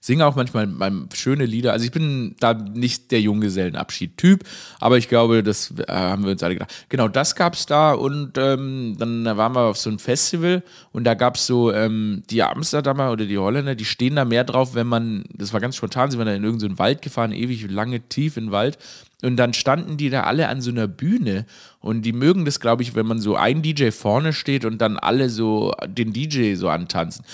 singe 0.00 0.26
auch 0.26 0.36
manchmal 0.36 0.68
schöne 1.12 1.46
Lieder. 1.46 1.72
Also 1.72 1.84
ich 1.84 1.92
bin 1.92 2.36
da 2.40 2.54
nicht 2.54 3.10
der 3.10 3.20
Junggesellenabschied-Typ, 3.20 4.44
aber 4.80 4.98
ich 4.98 5.08
glaube, 5.08 5.42
das 5.42 5.72
äh, 5.78 5.92
haben 5.92 6.24
wir 6.24 6.32
uns 6.32 6.42
alle 6.42 6.54
gedacht. 6.54 6.86
Genau, 6.88 7.08
das 7.08 7.34
gab 7.34 7.54
es 7.54 7.66
da 7.66 7.92
und 7.92 8.38
ähm, 8.38 8.96
dann 8.98 9.24
waren 9.24 9.54
wir 9.54 9.62
auf 9.62 9.78
so 9.78 9.90
einem 9.90 9.98
Festival 9.98 10.62
und 10.92 11.04
da 11.04 11.14
gab 11.14 11.36
es 11.36 11.46
so 11.46 11.72
ähm, 11.72 12.22
die 12.30 12.42
Amsterdamer 12.42 13.12
oder 13.12 13.26
die 13.26 13.38
Holländer, 13.38 13.74
die 13.74 13.84
stehen 13.84 14.16
da 14.16 14.24
mehr 14.24 14.44
drauf, 14.44 14.74
wenn 14.74 14.86
man, 14.86 15.24
das 15.32 15.52
war 15.52 15.60
ganz 15.60 15.76
spontan, 15.76 16.10
sind 16.10 16.20
wir 16.20 16.24
da 16.24 16.34
in 16.34 16.44
irgendeinen 16.44 16.78
Wald 16.78 17.02
gefahren, 17.02 17.32
ewig 17.32 17.70
lange 17.70 18.00
tief 18.08 18.36
in 18.36 18.46
den 18.46 18.52
Wald 18.52 18.78
und 19.24 19.36
dann 19.36 19.54
standen 19.54 19.96
die 19.96 20.10
da 20.10 20.24
alle 20.24 20.48
an 20.48 20.60
so 20.60 20.70
einer 20.70 20.86
Bühne 20.86 21.46
und 21.80 22.02
die 22.02 22.12
mögen 22.12 22.44
das, 22.44 22.60
glaube 22.60 22.82
ich, 22.82 22.94
wenn 22.94 23.06
man 23.06 23.20
so 23.20 23.36
ein 23.36 23.62
DJ 23.62 23.90
vorne 23.90 24.32
steht 24.32 24.64
und 24.64 24.78
dann 24.78 24.98
alle 24.98 25.30
so 25.30 25.72
den 25.86 26.12
DJ 26.12 26.54
so 26.54 26.68
antanzen. 26.68 27.24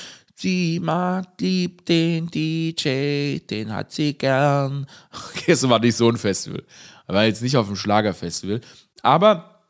Sie 0.40 0.80
mag, 0.80 1.26
liebt 1.38 1.86
den 1.90 2.28
DJ, 2.28 3.40
den 3.40 3.74
hat 3.74 3.92
sie 3.92 4.14
gern. 4.14 4.86
Okay, 5.36 5.52
es 5.52 5.68
war 5.68 5.78
nicht 5.78 5.96
so 5.96 6.08
ein 6.08 6.16
Festival. 6.16 6.62
War 7.06 7.24
jetzt 7.24 7.42
nicht 7.42 7.58
auf 7.58 7.66
dem 7.66 7.76
Schlagerfestival. 7.76 8.62
Aber 9.02 9.60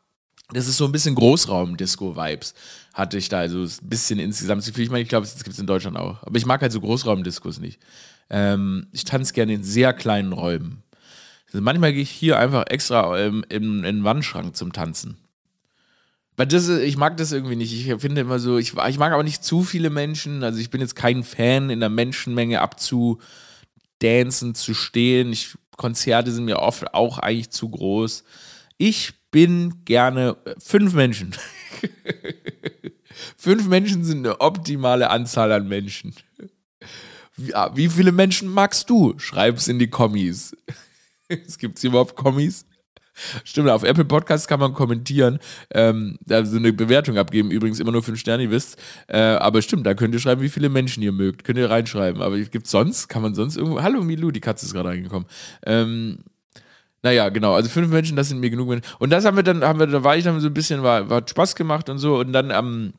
das 0.53 0.69
ist 0.69 0.77
so 0.77 0.85
ein 0.85 0.93
bisschen 0.93 1.15
Großraum-Disco-Vibes 1.15 2.53
hatte 2.93 3.17
ich 3.17 3.27
da. 3.27 3.39
Also 3.39 3.63
ein 3.63 3.89
bisschen 3.89 4.17
insgesamt. 4.19 4.65
Ich 4.65 4.89
meine, 4.89 5.03
ich 5.03 5.09
glaube, 5.09 5.25
das 5.25 5.43
gibt 5.43 5.53
es 5.53 5.59
in 5.59 5.67
Deutschland 5.67 5.97
auch. 5.97 6.23
Aber 6.23 6.37
ich 6.37 6.45
mag 6.45 6.61
halt 6.61 6.71
so 6.71 6.79
Großraum-Discos 6.79 7.59
nicht. 7.59 7.81
Ähm, 8.29 8.87
ich 8.93 9.03
tanze 9.03 9.33
gerne 9.33 9.53
in 9.53 9.65
sehr 9.65 9.91
kleinen 9.91 10.31
Räumen. 10.31 10.83
Also 11.47 11.61
manchmal 11.61 11.91
gehe 11.91 12.03
ich 12.03 12.11
hier 12.11 12.39
einfach 12.39 12.67
extra 12.67 13.19
ähm, 13.19 13.43
in, 13.49 13.79
in 13.79 13.97
den 13.97 14.03
Wandschrank 14.05 14.55
zum 14.55 14.71
Tanzen. 14.71 15.17
Weil 16.41 16.47
das, 16.47 16.69
ich 16.69 16.97
mag 16.97 17.17
das 17.17 17.33
irgendwie 17.33 17.55
nicht. 17.55 17.71
Ich 17.71 18.01
finde 18.01 18.21
immer 18.21 18.39
so, 18.39 18.57
ich, 18.57 18.73
ich 18.73 18.97
mag 18.97 19.13
aber 19.13 19.21
nicht 19.21 19.43
zu 19.43 19.61
viele 19.61 19.91
Menschen. 19.91 20.43
Also 20.43 20.57
ich 20.57 20.71
bin 20.71 20.81
jetzt 20.81 20.95
kein 20.95 21.23
Fan, 21.23 21.69
in 21.69 21.79
der 21.79 21.89
Menschenmenge 21.89 22.61
abzudancen, 22.61 24.55
zu 24.55 24.73
stehen. 24.73 25.31
Ich, 25.31 25.55
Konzerte 25.77 26.31
sind 26.31 26.45
mir 26.45 26.57
oft 26.57 26.95
auch 26.95 27.19
eigentlich 27.19 27.51
zu 27.51 27.69
groß. 27.69 28.23
Ich 28.79 29.13
bin 29.29 29.85
gerne 29.85 30.35
äh, 30.45 30.55
fünf 30.57 30.95
Menschen. 30.95 31.35
fünf 33.37 33.67
Menschen 33.67 34.03
sind 34.03 34.25
eine 34.25 34.41
optimale 34.41 35.11
Anzahl 35.11 35.51
an 35.51 35.67
Menschen. 35.67 36.15
Wie, 37.37 37.53
ah, 37.53 37.71
viele 37.75 38.11
Menschen 38.11 38.49
magst 38.49 38.89
du? 38.89 39.13
Schreib's 39.19 39.67
in 39.67 39.77
die 39.77 39.91
Kommis. 39.91 40.57
es 41.27 41.59
gibt 41.59 41.83
überhaupt 41.83 42.15
Kommis? 42.15 42.65
Stimmt, 43.43 43.69
auf 43.69 43.83
Apple 43.83 44.05
Podcasts 44.05 44.47
kann 44.47 44.59
man 44.59 44.73
kommentieren, 44.73 45.39
ähm, 45.73 46.17
da 46.25 46.45
so 46.45 46.57
eine 46.57 46.73
Bewertung 46.73 47.17
abgeben. 47.17 47.51
Übrigens 47.51 47.79
immer 47.79 47.91
nur 47.91 48.03
fünf 48.03 48.19
Sterne, 48.19 48.43
ihr 48.43 48.51
wisst. 48.51 48.77
Äh, 49.07 49.19
aber 49.19 49.61
stimmt, 49.61 49.85
da 49.85 49.93
könnt 49.93 50.13
ihr 50.13 50.19
schreiben, 50.19 50.41
wie 50.41 50.49
viele 50.49 50.69
Menschen 50.69 51.03
ihr 51.03 51.11
mögt. 51.11 51.43
Könnt 51.43 51.57
ihr 51.57 51.69
reinschreiben. 51.69 52.21
Aber 52.21 52.37
gibt 52.39 52.67
sonst, 52.67 53.07
kann 53.07 53.21
man 53.21 53.35
sonst 53.35 53.57
irgendwo. 53.57 53.81
Hallo 53.81 54.03
Milou, 54.03 54.31
die 54.31 54.41
Katze 54.41 54.65
ist 54.65 54.73
gerade 54.73 54.89
reingekommen. 54.89 55.27
Ähm, 55.65 56.19
naja, 57.03 57.29
genau, 57.29 57.55
also 57.55 57.67
fünf 57.69 57.89
Menschen, 57.89 58.15
das 58.15 58.29
sind 58.29 58.39
mir 58.39 58.51
genug 58.51 58.67
Menschen. 58.67 58.85
Und 58.99 59.09
das 59.09 59.25
haben 59.25 59.35
wir 59.35 59.43
dann, 59.43 59.63
haben 59.63 59.79
wir, 59.79 59.87
da 59.87 60.03
war 60.03 60.17
ich 60.17 60.23
dann 60.23 60.39
so 60.39 60.47
ein 60.47 60.53
bisschen, 60.53 60.83
war, 60.83 61.09
war 61.09 61.27
Spaß 61.27 61.55
gemacht 61.55 61.89
und 61.89 61.97
so. 61.97 62.19
Und 62.19 62.31
dann 62.31 62.51
am 62.51 62.93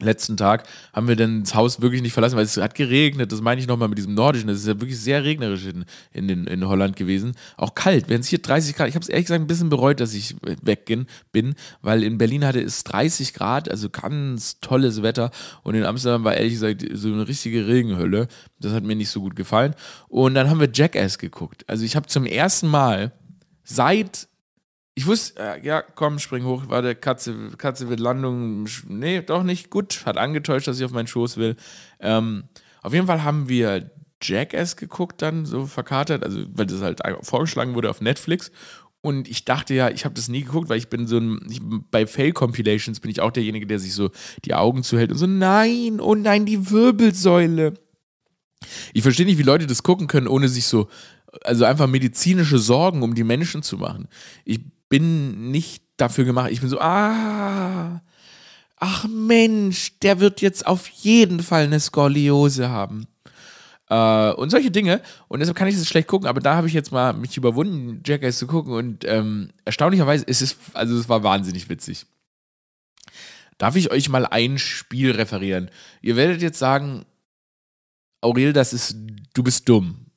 letzten 0.00 0.36
Tag 0.36 0.66
haben 0.92 1.08
wir 1.08 1.16
dann 1.16 1.42
das 1.42 1.54
Haus 1.54 1.80
wirklich 1.80 2.02
nicht 2.02 2.12
verlassen, 2.12 2.36
weil 2.36 2.44
es 2.44 2.56
hat 2.56 2.74
geregnet. 2.74 3.32
Das 3.32 3.40
meine 3.40 3.60
ich 3.60 3.66
nochmal 3.66 3.88
mit 3.88 3.98
diesem 3.98 4.14
Nordischen. 4.14 4.48
Das 4.48 4.58
ist 4.58 4.66
ja 4.66 4.80
wirklich 4.80 4.98
sehr 4.98 5.24
regnerisch 5.24 5.66
in, 5.66 5.84
in, 6.12 6.28
den, 6.28 6.46
in 6.46 6.66
Holland 6.66 6.96
gewesen. 6.96 7.32
Auch 7.56 7.74
kalt. 7.74 8.08
Wenn 8.08 8.20
es 8.20 8.28
hier 8.28 8.38
30 8.38 8.76
Grad, 8.76 8.88
ich 8.88 8.94
habe 8.94 9.02
es 9.02 9.08
ehrlich 9.08 9.26
gesagt 9.26 9.42
ein 9.42 9.46
bisschen 9.46 9.68
bereut, 9.68 10.00
dass 10.00 10.14
ich 10.14 10.36
weggehen 10.62 11.06
bin, 11.32 11.54
weil 11.82 12.02
in 12.02 12.18
Berlin 12.18 12.44
hatte 12.44 12.60
es 12.60 12.84
30 12.84 13.34
Grad, 13.34 13.70
also 13.70 13.90
ganz 13.90 14.60
tolles 14.60 15.02
Wetter. 15.02 15.30
Und 15.62 15.74
in 15.74 15.84
Amsterdam 15.84 16.24
war 16.24 16.34
ehrlich 16.34 16.54
gesagt 16.54 16.84
so 16.92 17.08
eine 17.08 17.26
richtige 17.26 17.66
Regenhölle. 17.66 18.28
Das 18.60 18.72
hat 18.72 18.84
mir 18.84 18.96
nicht 18.96 19.10
so 19.10 19.20
gut 19.20 19.36
gefallen. 19.36 19.74
Und 20.08 20.34
dann 20.34 20.48
haben 20.48 20.60
wir 20.60 20.70
Jackass 20.72 21.18
geguckt. 21.18 21.64
Also 21.66 21.84
ich 21.84 21.96
habe 21.96 22.06
zum 22.06 22.24
ersten 22.24 22.68
Mal 22.68 23.12
seit 23.64 24.28
ich 24.98 25.06
wusste, 25.06 25.40
äh, 25.40 25.64
ja, 25.64 25.80
komm, 25.80 26.18
spring 26.18 26.42
hoch, 26.42 26.64
warte, 26.66 26.96
Katze, 26.96 27.50
Katze 27.56 27.88
wird 27.88 28.00
Landung. 28.00 28.66
Nee, 28.88 29.22
doch 29.22 29.44
nicht. 29.44 29.70
Gut, 29.70 30.04
hat 30.06 30.16
angetäuscht, 30.16 30.66
dass 30.66 30.80
ich 30.80 30.84
auf 30.84 30.90
meinen 30.90 31.06
Schoß 31.06 31.36
will. 31.36 31.54
Ähm, 32.00 32.48
auf 32.82 32.92
jeden 32.92 33.06
Fall 33.06 33.22
haben 33.22 33.48
wir 33.48 33.92
Jackass 34.20 34.76
geguckt, 34.76 35.22
dann 35.22 35.46
so 35.46 35.66
verkatert, 35.66 36.24
also 36.24 36.44
weil 36.52 36.66
das 36.66 36.82
halt 36.82 37.00
vorgeschlagen 37.22 37.76
wurde 37.76 37.90
auf 37.90 38.00
Netflix. 38.00 38.50
Und 39.00 39.28
ich 39.28 39.44
dachte 39.44 39.72
ja, 39.72 39.88
ich 39.88 40.04
habe 40.04 40.16
das 40.16 40.26
nie 40.26 40.42
geguckt, 40.42 40.68
weil 40.68 40.78
ich 40.78 40.88
bin 40.88 41.06
so 41.06 41.18
ein, 41.18 41.46
ich, 41.48 41.60
bei 41.62 42.04
Fail-Compilations 42.04 42.98
bin 42.98 43.12
ich 43.12 43.20
auch 43.20 43.30
derjenige, 43.30 43.68
der 43.68 43.78
sich 43.78 43.94
so 43.94 44.10
die 44.44 44.54
Augen 44.54 44.82
zuhält 44.82 45.12
und 45.12 45.18
so, 45.18 45.28
nein, 45.28 46.00
oh 46.00 46.16
nein, 46.16 46.44
die 46.44 46.72
Wirbelsäule. 46.72 47.74
Ich 48.92 49.02
verstehe 49.04 49.26
nicht, 49.26 49.38
wie 49.38 49.44
Leute 49.44 49.68
das 49.68 49.84
gucken 49.84 50.08
können, 50.08 50.26
ohne 50.26 50.48
sich 50.48 50.66
so, 50.66 50.88
also 51.44 51.66
einfach 51.66 51.86
medizinische 51.86 52.58
Sorgen 52.58 53.04
um 53.04 53.14
die 53.14 53.22
Menschen 53.22 53.62
zu 53.62 53.76
machen. 53.76 54.08
Ich 54.44 54.58
bin 54.88 55.50
nicht 55.50 55.82
dafür 55.96 56.24
gemacht. 56.24 56.50
Ich 56.50 56.60
bin 56.60 56.68
so, 56.68 56.80
ah, 56.80 58.00
ach 58.76 59.06
Mensch, 59.08 59.98
der 60.00 60.20
wird 60.20 60.40
jetzt 60.40 60.66
auf 60.66 60.88
jeden 60.88 61.40
Fall 61.40 61.64
eine 61.64 61.80
Skoliose 61.80 62.70
haben. 62.70 63.06
Äh, 63.88 64.32
und 64.32 64.50
solche 64.50 64.70
Dinge. 64.70 65.02
Und 65.28 65.40
deshalb 65.40 65.56
kann 65.56 65.68
ich 65.68 65.76
das 65.76 65.88
schlecht 65.88 66.08
gucken, 66.08 66.28
aber 66.28 66.40
da 66.40 66.56
habe 66.56 66.66
ich 66.66 66.74
jetzt 66.74 66.92
mal 66.92 67.12
mich 67.12 67.36
überwunden, 67.36 68.02
Jackass 68.04 68.38
zu 68.38 68.46
gucken. 68.46 68.72
Und 68.72 69.04
ähm, 69.06 69.50
erstaunlicherweise 69.64 70.24
ist 70.24 70.42
es, 70.42 70.56
also 70.74 70.96
es 70.96 71.08
war 71.08 71.22
wahnsinnig 71.22 71.68
witzig. 71.68 72.06
Darf 73.58 73.74
ich 73.74 73.90
euch 73.90 74.08
mal 74.08 74.26
ein 74.26 74.58
Spiel 74.58 75.10
referieren? 75.10 75.70
Ihr 76.00 76.16
werdet 76.16 76.42
jetzt 76.42 76.58
sagen, 76.58 77.04
Aurel, 78.20 78.52
das 78.52 78.72
ist, 78.72 78.96
du 79.34 79.42
bist 79.42 79.68
dumm 79.68 80.07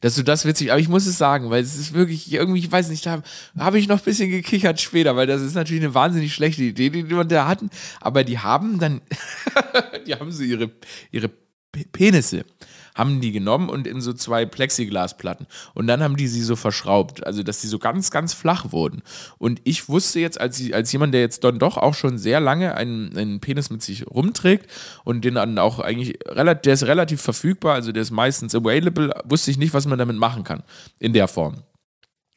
dass 0.00 0.14
du 0.14 0.22
das 0.22 0.44
witzig, 0.44 0.70
aber 0.70 0.80
ich 0.80 0.88
muss 0.88 1.06
es 1.06 1.18
sagen, 1.18 1.50
weil 1.50 1.62
es 1.62 1.76
ist 1.76 1.92
wirklich 1.92 2.32
irgendwie, 2.32 2.60
ich 2.60 2.70
weiß 2.70 2.88
nicht, 2.88 3.04
da 3.06 3.22
habe 3.58 3.78
ich 3.78 3.88
noch 3.88 3.98
ein 3.98 4.04
bisschen 4.04 4.30
gekichert 4.30 4.80
später, 4.80 5.16
weil 5.16 5.26
das 5.26 5.42
ist 5.42 5.54
natürlich 5.54 5.82
eine 5.82 5.94
wahnsinnig 5.94 6.34
schlechte 6.34 6.62
Idee, 6.62 6.90
die 6.90 7.08
wir 7.08 7.24
da 7.24 7.46
hatten, 7.46 7.70
aber 8.00 8.24
die 8.24 8.38
haben 8.38 8.78
dann, 8.78 9.00
die 10.06 10.14
haben 10.14 10.32
so 10.32 10.42
ihre, 10.42 10.70
ihre 11.10 11.30
Penisse 11.92 12.44
haben 12.98 13.20
die 13.20 13.30
genommen 13.30 13.68
und 13.68 13.86
in 13.86 14.00
so 14.00 14.12
zwei 14.12 14.44
Plexiglasplatten. 14.44 15.46
Und 15.74 15.86
dann 15.86 16.02
haben 16.02 16.16
die 16.16 16.26
sie 16.26 16.42
so 16.42 16.56
verschraubt, 16.56 17.24
also 17.24 17.44
dass 17.44 17.62
sie 17.62 17.68
so 17.68 17.78
ganz, 17.78 18.10
ganz 18.10 18.34
flach 18.34 18.72
wurden. 18.72 19.02
Und 19.38 19.60
ich 19.62 19.88
wusste 19.88 20.18
jetzt, 20.18 20.40
als, 20.40 20.60
als 20.72 20.90
jemand, 20.92 21.14
der 21.14 21.20
jetzt 21.20 21.44
dann 21.44 21.60
doch 21.60 21.76
auch 21.76 21.94
schon 21.94 22.18
sehr 22.18 22.40
lange 22.40 22.74
einen, 22.74 23.16
einen 23.16 23.40
Penis 23.40 23.70
mit 23.70 23.82
sich 23.82 24.06
rumträgt 24.08 24.68
und 25.04 25.24
den 25.24 25.36
dann 25.36 25.58
auch 25.58 25.78
eigentlich, 25.78 26.18
der 26.34 26.74
ist 26.74 26.86
relativ 26.86 27.22
verfügbar, 27.22 27.74
also 27.74 27.92
der 27.92 28.02
ist 28.02 28.10
meistens 28.10 28.54
available, 28.54 29.14
wusste 29.24 29.52
ich 29.52 29.58
nicht, 29.58 29.74
was 29.74 29.86
man 29.86 29.98
damit 29.98 30.16
machen 30.16 30.42
kann 30.42 30.64
in 30.98 31.12
der 31.12 31.28
Form. 31.28 31.62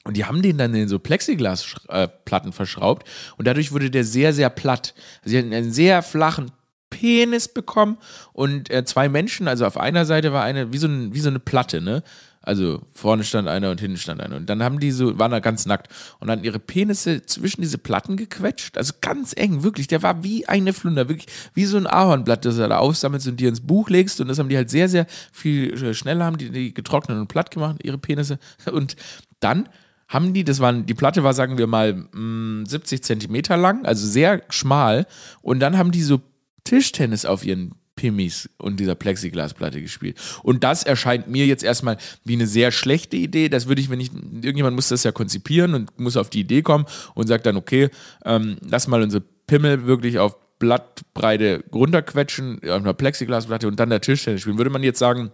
Und 0.03 0.17
die 0.17 0.25
haben 0.25 0.41
den 0.41 0.57
dann 0.57 0.73
in 0.73 0.87
so 0.87 0.99
Plexiglasplatten 0.99 2.53
verschraubt 2.53 3.07
und 3.37 3.47
dadurch 3.47 3.71
wurde 3.71 3.91
der 3.91 4.03
sehr, 4.03 4.33
sehr 4.33 4.49
platt. 4.49 4.93
Also 5.21 5.31
sie 5.31 5.37
hatten 5.39 5.53
einen 5.53 5.71
sehr 5.71 6.01
flachen 6.01 6.51
Penis 7.01 7.47
bekommen 7.47 7.97
und 8.31 8.69
äh, 8.69 8.85
zwei 8.85 9.09
Menschen, 9.09 9.47
also 9.47 9.65
auf 9.65 9.75
einer 9.75 10.05
Seite 10.05 10.33
war 10.33 10.43
eine, 10.43 10.71
wie 10.71 10.77
so, 10.77 10.87
ein, 10.87 11.15
wie 11.15 11.19
so 11.19 11.29
eine 11.29 11.39
Platte, 11.39 11.81
ne? 11.81 12.03
Also 12.43 12.81
vorne 12.91 13.23
stand 13.23 13.47
einer 13.47 13.69
und 13.69 13.79
hinten 13.79 13.97
stand 13.97 14.19
einer. 14.19 14.35
Und 14.35 14.49
dann 14.49 14.63
haben 14.63 14.79
die 14.79 14.89
so, 14.89 15.17
waren 15.19 15.31
da 15.31 15.39
ganz 15.39 15.67
nackt 15.67 15.89
und 16.19 16.27
dann 16.27 16.43
ihre 16.43 16.57
Penisse 16.57 17.23
zwischen 17.23 17.61
diese 17.61 17.77
Platten 17.77 18.17
gequetscht. 18.17 18.77
Also 18.77 18.93
ganz 18.99 19.33
eng, 19.35 19.61
wirklich. 19.61 19.87
Der 19.87 20.01
war 20.01 20.23
wie 20.23 20.47
eine 20.47 20.73
Flunder, 20.73 21.07
wirklich 21.07 21.27
wie 21.53 21.65
so 21.65 21.77
ein 21.77 21.85
Ahornblatt, 21.85 22.43
das 22.43 22.55
du 22.55 22.67
da 22.67 22.79
aufsammelst 22.79 23.27
und 23.27 23.39
dir 23.39 23.49
ins 23.49 23.61
Buch 23.61 23.89
legst. 23.89 24.21
Und 24.21 24.27
das 24.27 24.39
haben 24.39 24.49
die 24.49 24.57
halt 24.57 24.71
sehr, 24.71 24.89
sehr 24.89 25.05
viel 25.31 25.71
äh, 25.83 25.93
schneller, 25.93 26.25
haben 26.25 26.39
die, 26.39 26.49
die 26.49 26.73
getrocknet 26.73 27.19
und 27.19 27.27
platt 27.27 27.51
gemacht, 27.51 27.77
ihre 27.83 27.99
Penisse. 27.99 28.39
Und 28.71 28.95
dann 29.39 29.69
haben 30.07 30.33
die, 30.33 30.43
das 30.43 30.59
waren, 30.59 30.85
die 30.85 30.93
Platte 30.93 31.23
war, 31.23 31.33
sagen 31.33 31.57
wir 31.57 31.67
mal, 31.67 31.93
70 32.11 32.99
mm, 32.99 33.03
Zentimeter 33.03 33.55
lang, 33.55 33.85
also 33.85 34.05
sehr 34.05 34.41
schmal. 34.49 35.05
Und 35.41 35.59
dann 35.59 35.77
haben 35.77 35.91
die 35.91 36.03
so 36.03 36.21
Tischtennis 36.63 37.25
auf 37.25 37.45
ihren 37.45 37.75
Pimmis 37.95 38.49
und 38.57 38.79
dieser 38.79 38.95
Plexiglasplatte 38.95 39.81
gespielt. 39.81 40.17
Und 40.43 40.63
das 40.63 40.83
erscheint 40.83 41.27
mir 41.27 41.45
jetzt 41.45 41.63
erstmal 41.63 41.97
wie 42.23 42.33
eine 42.33 42.47
sehr 42.47 42.71
schlechte 42.71 43.17
Idee. 43.17 43.49
Das 43.49 43.67
würde 43.67 43.81
ich, 43.81 43.89
wenn 43.89 43.99
ich, 43.99 44.11
irgendjemand 44.13 44.75
muss 44.75 44.89
das 44.89 45.03
ja 45.03 45.11
konzipieren 45.11 45.73
und 45.73 45.99
muss 45.99 46.17
auf 46.17 46.29
die 46.29 46.39
Idee 46.39 46.61
kommen 46.61 46.85
und 47.13 47.27
sagt 47.27 47.45
dann, 47.45 47.57
okay, 47.57 47.89
ähm, 48.25 48.57
lass 48.61 48.87
mal 48.87 49.01
unsere 49.03 49.23
Pimmel 49.45 49.85
wirklich 49.85 50.17
auf 50.19 50.35
Blattbreite 50.57 51.63
runterquetschen, 51.73 52.59
auf 52.63 52.81
einer 52.81 52.93
Plexiglasplatte 52.93 53.67
und 53.67 53.79
dann 53.79 53.89
der 53.89 54.01
Tischtennis 54.01 54.41
spielen. 54.41 54.57
Würde 54.57 54.69
man 54.69 54.83
jetzt 54.83 54.99
sagen, 54.99 55.31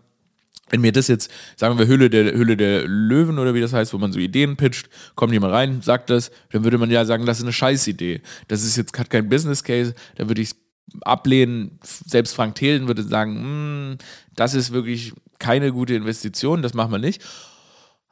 wenn 0.69 0.81
mir 0.81 0.91
das 0.91 1.07
jetzt, 1.07 1.31
sagen 1.55 1.77
wir 1.77 1.87
Hülle 1.87 2.09
der, 2.09 2.33
Hülle 2.33 2.57
der 2.57 2.87
Löwen 2.87 3.39
oder 3.39 3.53
wie 3.53 3.61
das 3.61 3.73
heißt, 3.73 3.93
wo 3.93 3.97
man 3.97 4.11
so 4.11 4.19
Ideen 4.19 4.57
pitcht, 4.57 4.89
kommt 5.15 5.31
jemand 5.31 5.53
rein, 5.53 5.81
sagt 5.81 6.09
das, 6.09 6.31
dann 6.51 6.63
würde 6.63 6.77
man 6.77 6.91
ja 6.91 7.05
sagen, 7.05 7.25
das 7.25 7.37
ist 7.37 7.43
eine 7.43 7.53
Scheißidee. 7.53 8.21
Das 8.47 8.63
ist 8.63 8.75
jetzt 8.75 8.97
hat 8.97 9.09
kein 9.09 9.29
Business 9.29 9.63
Case, 9.63 9.95
dann 10.15 10.27
würde 10.27 10.41
ich 10.41 10.51
ablehnen. 11.01 11.79
Selbst 11.83 12.33
Frank 12.33 12.55
Thelen 12.55 12.87
würde 12.87 13.03
sagen, 13.03 13.35
hm, 13.35 13.97
das 14.35 14.53
ist 14.53 14.71
wirklich 14.71 15.13
keine 15.39 15.71
gute 15.71 15.95
Investition, 15.95 16.61
das 16.61 16.73
machen 16.73 16.91
wir 16.91 16.99
nicht. 16.99 17.21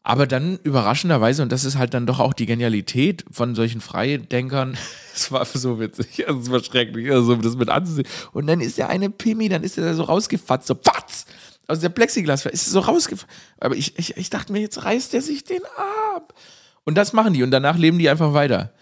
Aber 0.03 0.27
dann 0.27 0.59
überraschenderweise, 0.61 1.41
und 1.41 1.51
das 1.51 1.65
ist 1.65 1.79
halt 1.79 1.95
dann 1.95 2.05
doch 2.05 2.19
auch 2.19 2.33
die 2.33 2.45
Genialität 2.45 3.25
von 3.31 3.55
solchen 3.55 3.81
Freidenkern, 3.81 4.77
es 5.15 5.31
war 5.31 5.45
so 5.45 5.79
witzig, 5.79 6.19
es 6.27 6.51
war 6.51 6.63
schrecklich, 6.63 7.11
also 7.11 7.35
das 7.35 7.55
mit 7.55 7.69
anzusehen. 7.69 8.07
Und 8.31 8.45
dann 8.45 8.61
ist 8.61 8.77
der 8.77 8.89
eine 8.89 9.09
Pimmi, 9.09 9.49
dann 9.49 9.63
ist 9.63 9.79
er 9.79 9.95
so 9.95 10.03
rausgefatzt, 10.03 10.67
so 10.67 10.75
patz! 10.75 11.25
Also 11.67 11.81
der 11.81 11.89
Plexiglas 11.89 12.45
ist 12.45 12.67
so 12.67 12.81
rausgefatzt. 12.81 13.31
Aber 13.59 13.75
ich, 13.75 13.97
ich, 13.97 14.15
ich 14.15 14.29
dachte 14.29 14.51
mir, 14.51 14.59
jetzt 14.59 14.83
reißt 14.83 15.15
er 15.15 15.23
sich 15.23 15.43
den 15.43 15.63
ab. 15.77 16.35
Und 16.83 16.95
das 16.95 17.13
machen 17.13 17.33
die 17.33 17.41
und 17.41 17.49
danach 17.49 17.77
leben 17.77 17.97
die 17.97 18.07
einfach 18.07 18.33
weiter. 18.33 18.73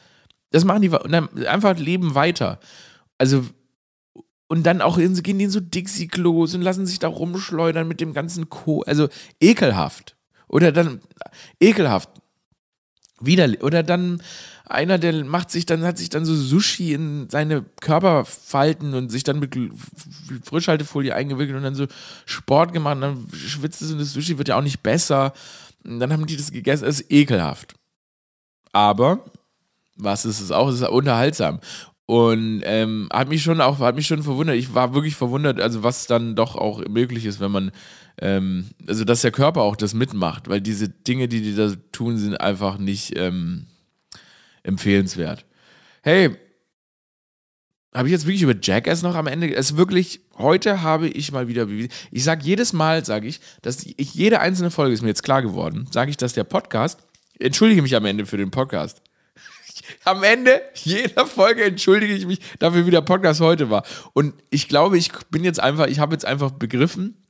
Das 0.51 0.65
machen 0.65 0.81
die 0.81 0.89
und 0.89 1.11
dann 1.11 1.29
einfach 1.45 1.77
leben 1.77 2.15
weiter. 2.15 2.59
Also 3.17 3.45
und 4.53 4.61
dann 4.61 4.81
auch 4.81 4.99
in, 4.99 5.15
gehen 5.23 5.39
die 5.39 5.45
in 5.45 5.49
so 5.49 5.59
Dixie-Klos 5.59 6.53
und 6.53 6.61
lassen 6.61 6.85
sich 6.85 6.99
da 6.99 7.07
rumschleudern 7.07 7.87
mit 7.87 7.99
dem 7.99 8.13
ganzen 8.13 8.51
Co. 8.51 8.83
Also 8.83 9.09
ekelhaft. 9.41 10.15
Oder 10.47 10.71
dann 10.71 11.01
ekelhaft. 11.59 12.07
Wieder, 13.19 13.49
oder 13.61 13.81
dann 13.81 14.21
einer, 14.63 14.99
der 14.99 15.25
macht 15.25 15.49
sich 15.49 15.65
dann, 15.65 15.83
hat 15.83 15.97
sich 15.97 16.09
dann 16.09 16.23
so 16.23 16.35
Sushi 16.35 16.93
in 16.93 17.31
seine 17.31 17.65
Körperfalten 17.81 18.93
und 18.93 19.09
sich 19.09 19.23
dann 19.23 19.39
mit 19.39 19.57
Frischhaltefolie 20.43 21.15
eingewickelt 21.15 21.57
und 21.57 21.63
dann 21.63 21.73
so 21.73 21.87
Sport 22.27 22.73
gemacht 22.73 22.97
und 22.97 23.01
dann 23.01 23.27
schwitzt 23.33 23.81
es 23.81 23.91
und 23.91 23.97
das 23.97 24.13
Sushi 24.13 24.37
wird 24.37 24.49
ja 24.49 24.59
auch 24.59 24.61
nicht 24.61 24.83
besser. 24.83 25.33
Und 25.83 25.99
dann 25.99 26.13
haben 26.13 26.27
die 26.27 26.37
das 26.37 26.51
gegessen. 26.51 26.85
Es 26.85 26.99
ist 26.99 27.11
ekelhaft. 27.11 27.73
Aber, 28.71 29.25
was 29.95 30.25
ist 30.25 30.41
es 30.41 30.51
auch? 30.51 30.67
Es 30.67 30.75
ist 30.75 30.87
unterhaltsam. 30.87 31.59
Und 32.13 32.61
ähm, 32.63 33.09
hat 33.11 33.27
mich 33.27 33.41
schon 33.41 33.59
auch, 33.59 33.79
hat 33.79 33.95
mich 33.95 34.05
schon 34.05 34.21
verwundert. 34.21 34.55
Ich 34.55 34.75
war 34.75 34.93
wirklich 34.93 35.15
verwundert, 35.15 35.59
also 35.59 35.81
was 35.81 36.05
dann 36.05 36.35
doch 36.35 36.55
auch 36.55 36.87
möglich 36.87 37.25
ist, 37.25 37.39
wenn 37.39 37.49
man 37.49 37.71
ähm, 38.21 38.67
also 38.85 39.03
dass 39.03 39.21
der 39.21 39.31
Körper 39.31 39.61
auch 39.61 39.75
das 39.75 39.95
mitmacht, 39.95 40.47
weil 40.47 40.61
diese 40.61 40.89
Dinge, 40.89 41.27
die 41.27 41.41
die 41.41 41.55
da 41.55 41.73
tun, 41.91 42.19
sind 42.19 42.39
einfach 42.39 42.77
nicht 42.77 43.17
ähm, 43.17 43.65
empfehlenswert. 44.61 45.43
Hey, 46.03 46.37
habe 47.95 48.07
ich 48.07 48.11
jetzt 48.11 48.27
wirklich 48.27 48.43
über 48.43 48.55
Jackass 48.61 49.01
noch 49.01 49.15
am 49.15 49.25
Ende? 49.25 49.51
Es 49.51 49.75
wirklich, 49.75 50.19
heute 50.37 50.83
habe 50.83 51.07
ich 51.07 51.31
mal 51.31 51.47
wieder, 51.47 51.67
ich 51.67 52.23
sage 52.23 52.43
jedes 52.43 52.73
Mal, 52.73 53.03
sage 53.03 53.27
ich, 53.27 53.39
dass 53.63 53.83
ich, 53.83 54.13
jede 54.13 54.39
einzelne 54.39 54.69
Folge 54.69 54.93
ist 54.93 55.01
mir 55.01 55.07
jetzt 55.07 55.23
klar 55.23 55.41
geworden, 55.41 55.87
sage 55.89 56.11
ich, 56.11 56.17
dass 56.17 56.33
der 56.33 56.43
Podcast, 56.43 56.99
entschuldige 57.39 57.81
mich 57.81 57.95
am 57.95 58.05
Ende 58.05 58.27
für 58.27 58.37
den 58.37 58.51
Podcast. 58.51 59.01
Am 60.03 60.23
Ende 60.23 60.61
jeder 60.75 61.25
Folge 61.25 61.63
entschuldige 61.63 62.13
ich 62.13 62.25
mich 62.25 62.39
dafür, 62.59 62.85
wie 62.85 62.91
der 62.91 63.01
Podcast 63.01 63.41
heute 63.41 63.69
war. 63.69 63.83
Und 64.13 64.33
ich 64.49 64.67
glaube, 64.67 64.97
ich 64.97 65.11
bin 65.29 65.43
jetzt 65.43 65.59
einfach, 65.59 65.87
ich 65.87 65.99
habe 65.99 66.13
jetzt 66.13 66.25
einfach 66.25 66.51
begriffen, 66.51 67.23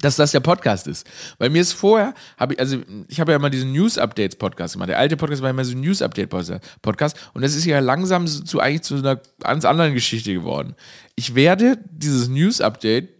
dass 0.00 0.16
das 0.16 0.32
der 0.32 0.40
Podcast 0.40 0.86
ist. 0.86 1.06
Weil 1.38 1.50
mir 1.50 1.62
ist 1.62 1.72
vorher, 1.72 2.14
habe 2.36 2.54
ich, 2.54 2.60
also 2.60 2.78
ich 3.08 3.20
habe 3.20 3.32
ja 3.32 3.38
mal 3.38 3.50
diesen 3.50 3.72
News-Updates-Podcast 3.72 4.74
gemacht. 4.74 4.88
Der 4.88 4.98
alte 4.98 5.16
Podcast 5.16 5.42
war 5.42 5.50
immer 5.50 5.64
so 5.64 5.72
ein 5.72 5.80
News-Update-Podcast 5.80 7.30
und 7.32 7.42
das 7.42 7.54
ist 7.54 7.64
ja 7.64 7.78
langsam 7.78 8.26
zu 8.26 8.60
eigentlich 8.60 8.82
zu 8.82 8.96
einer 8.96 9.20
ganz 9.40 9.64
anderen 9.64 9.94
Geschichte 9.94 10.32
geworden. 10.32 10.74
Ich 11.14 11.34
werde 11.34 11.78
dieses 11.90 12.28
News-Update 12.28 13.10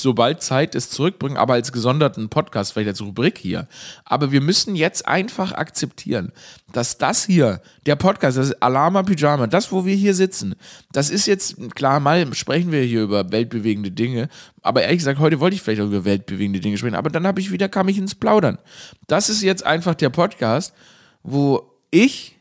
sobald 0.00 0.42
Zeit 0.42 0.74
es 0.74 0.90
zurückbringen, 0.90 1.36
aber 1.36 1.54
als 1.54 1.72
gesonderten 1.72 2.28
Podcast, 2.28 2.72
vielleicht 2.72 2.88
als 2.88 3.00
Rubrik 3.00 3.38
hier. 3.38 3.66
Aber 4.04 4.32
wir 4.32 4.40
müssen 4.40 4.76
jetzt 4.76 5.06
einfach 5.06 5.52
akzeptieren, 5.52 6.32
dass 6.72 6.98
das 6.98 7.24
hier, 7.24 7.60
der 7.86 7.96
Podcast, 7.96 8.38
das 8.38 8.48
ist 8.48 8.62
Alama 8.62 9.02
Pyjama, 9.02 9.46
das, 9.46 9.72
wo 9.72 9.84
wir 9.84 9.94
hier 9.94 10.14
sitzen, 10.14 10.54
das 10.92 11.10
ist 11.10 11.26
jetzt, 11.26 11.56
klar, 11.74 12.00
mal 12.00 12.34
sprechen 12.34 12.72
wir 12.72 12.82
hier 12.82 13.02
über 13.02 13.30
weltbewegende 13.32 13.90
Dinge, 13.90 14.28
aber 14.62 14.82
ehrlich 14.82 14.98
gesagt, 14.98 15.18
heute 15.18 15.40
wollte 15.40 15.56
ich 15.56 15.62
vielleicht 15.62 15.80
auch 15.80 15.86
über 15.86 16.04
weltbewegende 16.04 16.60
Dinge 16.60 16.78
sprechen, 16.78 16.94
aber 16.94 17.10
dann 17.10 17.26
habe 17.26 17.40
ich 17.40 17.50
wieder, 17.50 17.68
kam 17.68 17.88
ich 17.88 17.98
ins 17.98 18.14
Plaudern. 18.14 18.58
Das 19.06 19.28
ist 19.28 19.42
jetzt 19.42 19.64
einfach 19.64 19.94
der 19.94 20.10
Podcast, 20.10 20.74
wo 21.22 21.72
ich, 21.90 22.36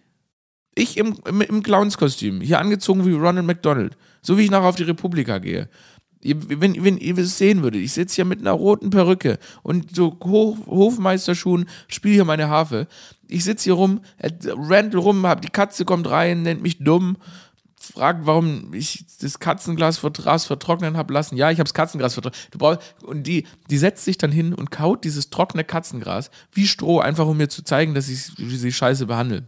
ich 0.76 0.98
im, 0.98 1.18
im, 1.26 1.42
im 1.42 1.64
Clownskostüm, 1.64 2.42
hier 2.42 2.60
angezogen 2.60 3.06
wie 3.06 3.14
Ronald 3.14 3.46
McDonald, 3.46 3.98
so 4.22 4.38
wie 4.38 4.44
ich 4.44 4.52
nachher 4.52 4.68
auf 4.68 4.76
die 4.76 4.84
Republika 4.84 5.40
gehe, 5.40 5.70
wenn, 6.24 6.84
wenn 6.84 6.98
ihr 6.98 7.18
es 7.18 7.38
sehen 7.38 7.64
würdet, 7.64 7.82
ich 7.82 7.94
sitze 7.94 8.16
hier 8.16 8.26
mit 8.26 8.40
einer 8.40 8.52
roten 8.52 8.90
Perücke 8.90 9.40
und 9.64 9.96
so 9.96 10.18
Hof, 10.24 10.58
Hofmeisterschuhen, 10.66 11.70
spiele 11.88 12.16
hier 12.16 12.26
meine 12.26 12.50
Harfe. 12.50 12.88
Ich 13.28 13.44
sitze 13.44 13.66
hier 13.66 13.74
rum, 13.74 14.02
Randall 14.46 15.02
rum, 15.02 15.26
hab, 15.28 15.42
die 15.42 15.50
Katze 15.50 15.86
kommt 15.86 16.10
rein, 16.10 16.44
nennt 16.44 16.62
mich 16.62 16.80
dumm, 16.80 17.18
fragt, 17.80 18.26
warum 18.26 18.74
ich 18.74 19.06
das 19.22 19.40
Katzenglas 19.40 19.98
vertrocknen 19.98 20.98
habe 20.98 21.14
lassen. 21.14 21.38
Ja, 21.38 21.52
ich 21.52 21.60
habe 21.60 21.68
das 21.68 21.74
Katzengras 21.74 22.14
vertrocknet. 22.14 22.82
Und 23.04 23.24
die, 23.24 23.46
die 23.70 23.78
setzt 23.78 24.06
sich 24.06 24.18
dann 24.18 24.32
hin 24.32 24.54
und 24.54 24.72
kaut 24.72 25.04
dieses 25.04 25.30
trockene 25.30 25.64
Katzengras 25.64 26.32
wie 26.52 26.68
Stroh, 26.68 27.00
einfach 27.00 27.28
um 27.28 27.38
mir 27.38 27.50
zu 27.50 27.64
zeigen, 27.64 27.94
dass 27.94 28.10
ich 28.10 28.32
sie 28.38 28.72
scheiße 28.72 29.06
behandle. 29.06 29.46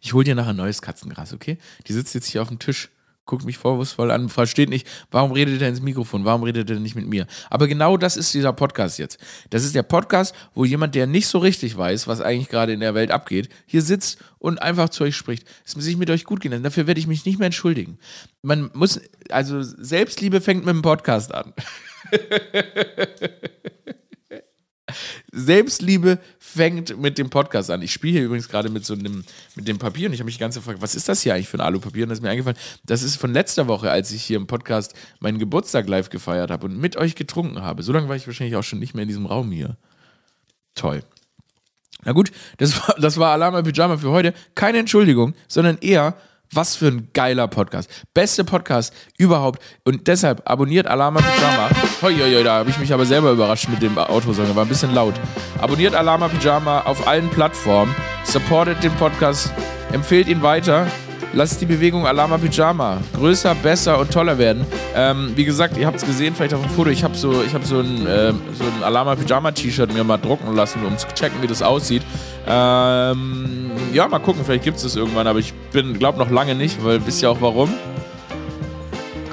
Ich 0.00 0.12
hole 0.12 0.24
dir 0.24 0.34
nachher 0.34 0.54
neues 0.54 0.82
Katzengras, 0.82 1.32
okay? 1.32 1.58
Die 1.86 1.92
sitzt 1.92 2.14
jetzt 2.14 2.26
hier 2.26 2.42
auf 2.42 2.48
dem 2.48 2.58
Tisch 2.58 2.90
guckt 3.28 3.44
mich 3.44 3.58
vorwurfsvoll 3.58 4.10
an, 4.10 4.28
versteht 4.28 4.68
nicht, 4.70 4.88
warum 5.12 5.30
redet 5.30 5.62
er 5.62 5.68
ins 5.68 5.80
Mikrofon, 5.80 6.24
warum 6.24 6.42
redet 6.42 6.68
er 6.68 6.80
nicht 6.80 6.96
mit 6.96 7.06
mir. 7.06 7.26
Aber 7.50 7.68
genau 7.68 7.96
das 7.96 8.16
ist 8.16 8.34
dieser 8.34 8.52
Podcast 8.52 8.98
jetzt. 8.98 9.18
Das 9.50 9.64
ist 9.64 9.76
der 9.76 9.84
Podcast, 9.84 10.34
wo 10.54 10.64
jemand, 10.64 10.96
der 10.96 11.06
nicht 11.06 11.28
so 11.28 11.38
richtig 11.38 11.76
weiß, 11.76 12.08
was 12.08 12.20
eigentlich 12.20 12.48
gerade 12.48 12.72
in 12.72 12.80
der 12.80 12.94
Welt 12.94 13.12
abgeht, 13.12 13.48
hier 13.66 13.82
sitzt 13.82 14.18
und 14.38 14.60
einfach 14.60 14.88
zu 14.88 15.04
euch 15.04 15.14
spricht. 15.14 15.46
Es 15.64 15.76
muss 15.76 15.84
sich 15.84 15.96
mit 15.96 16.10
euch 16.10 16.24
gut 16.24 16.40
gehen. 16.40 16.62
Dafür 16.62 16.86
werde 16.88 16.98
ich 16.98 17.06
mich 17.06 17.24
nicht 17.24 17.38
mehr 17.38 17.46
entschuldigen. 17.46 17.98
Man 18.42 18.70
muss, 18.72 19.00
also 19.30 19.62
Selbstliebe 19.62 20.40
fängt 20.40 20.64
mit 20.64 20.74
dem 20.74 20.82
Podcast 20.82 21.32
an. 21.32 21.52
Selbstliebe 25.32 26.18
fängt 26.38 26.98
mit 26.98 27.18
dem 27.18 27.30
Podcast 27.30 27.70
an. 27.70 27.82
Ich 27.82 27.92
spiele 27.92 28.14
hier 28.14 28.24
übrigens 28.24 28.48
gerade 28.48 28.70
mit 28.70 28.84
so 28.84 28.94
einem, 28.94 29.24
mit 29.54 29.68
dem 29.68 29.78
Papier 29.78 30.08
und 30.08 30.14
ich 30.14 30.20
habe 30.20 30.26
mich 30.26 30.36
die 30.36 30.40
ganze 30.40 30.58
Zeit 30.58 30.64
gefragt, 30.64 30.82
was 30.82 30.94
ist 30.94 31.08
das 31.08 31.22
hier 31.22 31.34
eigentlich 31.34 31.48
für 31.48 31.58
ein 31.58 31.62
Alupapier? 31.62 32.04
Und 32.04 32.10
das 32.10 32.18
ist 32.18 32.22
mir 32.22 32.30
eingefallen, 32.30 32.58
das 32.84 33.02
ist 33.02 33.16
von 33.16 33.32
letzter 33.32 33.66
Woche, 33.68 33.90
als 33.90 34.10
ich 34.12 34.22
hier 34.22 34.36
im 34.36 34.46
Podcast 34.46 34.94
meinen 35.20 35.38
Geburtstag 35.38 35.88
live 35.88 36.10
gefeiert 36.10 36.50
habe 36.50 36.66
und 36.66 36.78
mit 36.78 36.96
euch 36.96 37.14
getrunken 37.14 37.62
habe. 37.62 37.82
So 37.82 37.92
lange 37.92 38.08
war 38.08 38.16
ich 38.16 38.26
wahrscheinlich 38.26 38.56
auch 38.56 38.64
schon 38.64 38.78
nicht 38.78 38.94
mehr 38.94 39.02
in 39.02 39.08
diesem 39.08 39.26
Raum 39.26 39.50
hier. 39.50 39.76
Toll. 40.74 41.02
Na 42.04 42.12
gut, 42.12 42.30
das 42.58 42.76
war, 42.76 42.94
das 42.98 43.18
war 43.18 43.32
Alarma 43.32 43.62
Pyjama 43.62 43.96
für 43.96 44.10
heute. 44.10 44.32
Keine 44.54 44.78
Entschuldigung, 44.78 45.34
sondern 45.48 45.78
eher 45.78 46.14
was 46.52 46.76
für 46.76 46.88
ein 46.88 47.08
geiler 47.12 47.48
Podcast. 47.48 47.90
Beste 48.14 48.44
Podcast 48.44 48.94
überhaupt. 49.18 49.62
Und 49.84 50.06
deshalb 50.06 50.48
abonniert 50.48 50.86
Alama 50.86 51.20
Pyjama. 51.20 51.70
Hoi, 52.00 52.14
da 52.44 52.58
habe 52.58 52.70
ich 52.70 52.78
mich 52.78 52.92
aber 52.92 53.04
selber 53.04 53.32
überrascht 53.32 53.68
mit 53.68 53.82
dem 53.82 53.98
Autosong. 53.98 54.54
War 54.54 54.64
ein 54.64 54.68
bisschen 54.68 54.94
laut. 54.94 55.14
Abonniert 55.60 55.96
Alama 55.96 56.28
Pyjama 56.28 56.82
auf 56.82 57.08
allen 57.08 57.28
Plattformen. 57.28 57.92
Supportet 58.22 58.84
den 58.84 58.92
Podcast. 58.92 59.52
Empfehlt 59.90 60.28
ihn 60.28 60.40
weiter. 60.40 60.86
Lasst 61.32 61.60
die 61.60 61.66
Bewegung 61.66 62.06
Alama 62.06 62.38
Pyjama 62.38 62.98
größer, 63.16 63.52
besser 63.56 63.98
und 63.98 64.12
toller 64.12 64.38
werden. 64.38 64.64
Ähm, 64.94 65.32
wie 65.34 65.44
gesagt, 65.44 65.76
ihr 65.76 65.88
habt 65.88 65.96
es 65.96 66.06
gesehen, 66.06 66.36
vielleicht 66.36 66.54
auf 66.54 66.62
dem 66.62 66.70
Foto. 66.70 66.88
Ich 66.90 67.02
habe 67.02 67.16
so, 67.16 67.42
hab 67.52 67.64
so 67.64 67.80
ein, 67.80 68.06
äh, 68.06 68.32
so 68.54 68.64
ein 68.64 68.84
Alama 68.84 69.16
Pyjama 69.16 69.50
T-Shirt 69.50 69.92
mir 69.92 70.04
mal 70.04 70.18
drucken 70.18 70.54
lassen, 70.54 70.86
um 70.86 70.96
zu 70.96 71.08
checken, 71.08 71.42
wie 71.42 71.48
das 71.48 71.62
aussieht. 71.62 72.02
Ähm, 72.46 73.72
ja, 73.92 74.06
mal 74.06 74.20
gucken, 74.20 74.42
vielleicht 74.44 74.62
gibt 74.62 74.76
es 74.76 74.84
das 74.84 74.94
irgendwann, 74.94 75.26
aber 75.26 75.40
ich 75.40 75.52
bin, 75.72 75.98
glaube 75.98 76.18
noch 76.18 76.30
lange 76.30 76.54
nicht, 76.54 76.82
weil 76.84 77.04
wisst 77.04 77.22
ihr 77.22 77.30
auch 77.30 77.40
warum? 77.40 77.74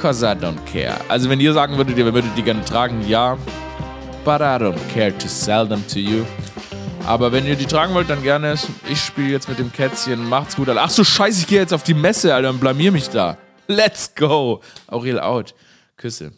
Cause 0.01 0.25
I 0.25 0.35
don't 0.35 0.63
care. 0.71 0.97
Also 1.07 1.29
wenn 1.29 1.39
ihr 1.39 1.53
sagen 1.53 1.77
würdet, 1.77 1.97
ihr 1.97 2.05
würdet 2.05 2.31
die 2.37 2.43
gerne 2.43 2.63
tragen, 2.63 3.07
ja. 3.07 3.37
But 4.23 4.41
I 4.41 4.57
don't 4.57 4.77
care 4.93 5.15
to 5.17 5.27
sell 5.27 5.67
them 5.67 5.83
to 5.87 5.99
you. 5.99 6.25
Aber 7.05 7.31
wenn 7.31 7.45
ihr 7.45 7.55
die 7.55 7.65
tragen 7.65 7.93
wollt, 7.93 8.09
dann 8.09 8.23
gerne. 8.23 8.55
Ich 8.89 8.99
spiele 8.99 9.29
jetzt 9.29 9.47
mit 9.47 9.59
dem 9.59 9.71
Kätzchen. 9.71 10.27
Macht's 10.27 10.55
gut, 10.55 10.69
Alter. 10.69 10.81
Ach 10.83 10.89
so, 10.89 11.03
scheiße, 11.03 11.41
ich 11.41 11.47
gehe 11.47 11.59
jetzt 11.59 11.73
auf 11.73 11.83
die 11.83 11.93
Messe, 11.93 12.33
Alter, 12.33 12.49
und 12.49 12.59
blamier 12.59 12.91
mich 12.91 13.09
da. 13.09 13.37
Let's 13.67 14.13
go. 14.15 14.61
Aurel 14.87 15.19
out. 15.19 15.53
Küsse. 15.97 16.31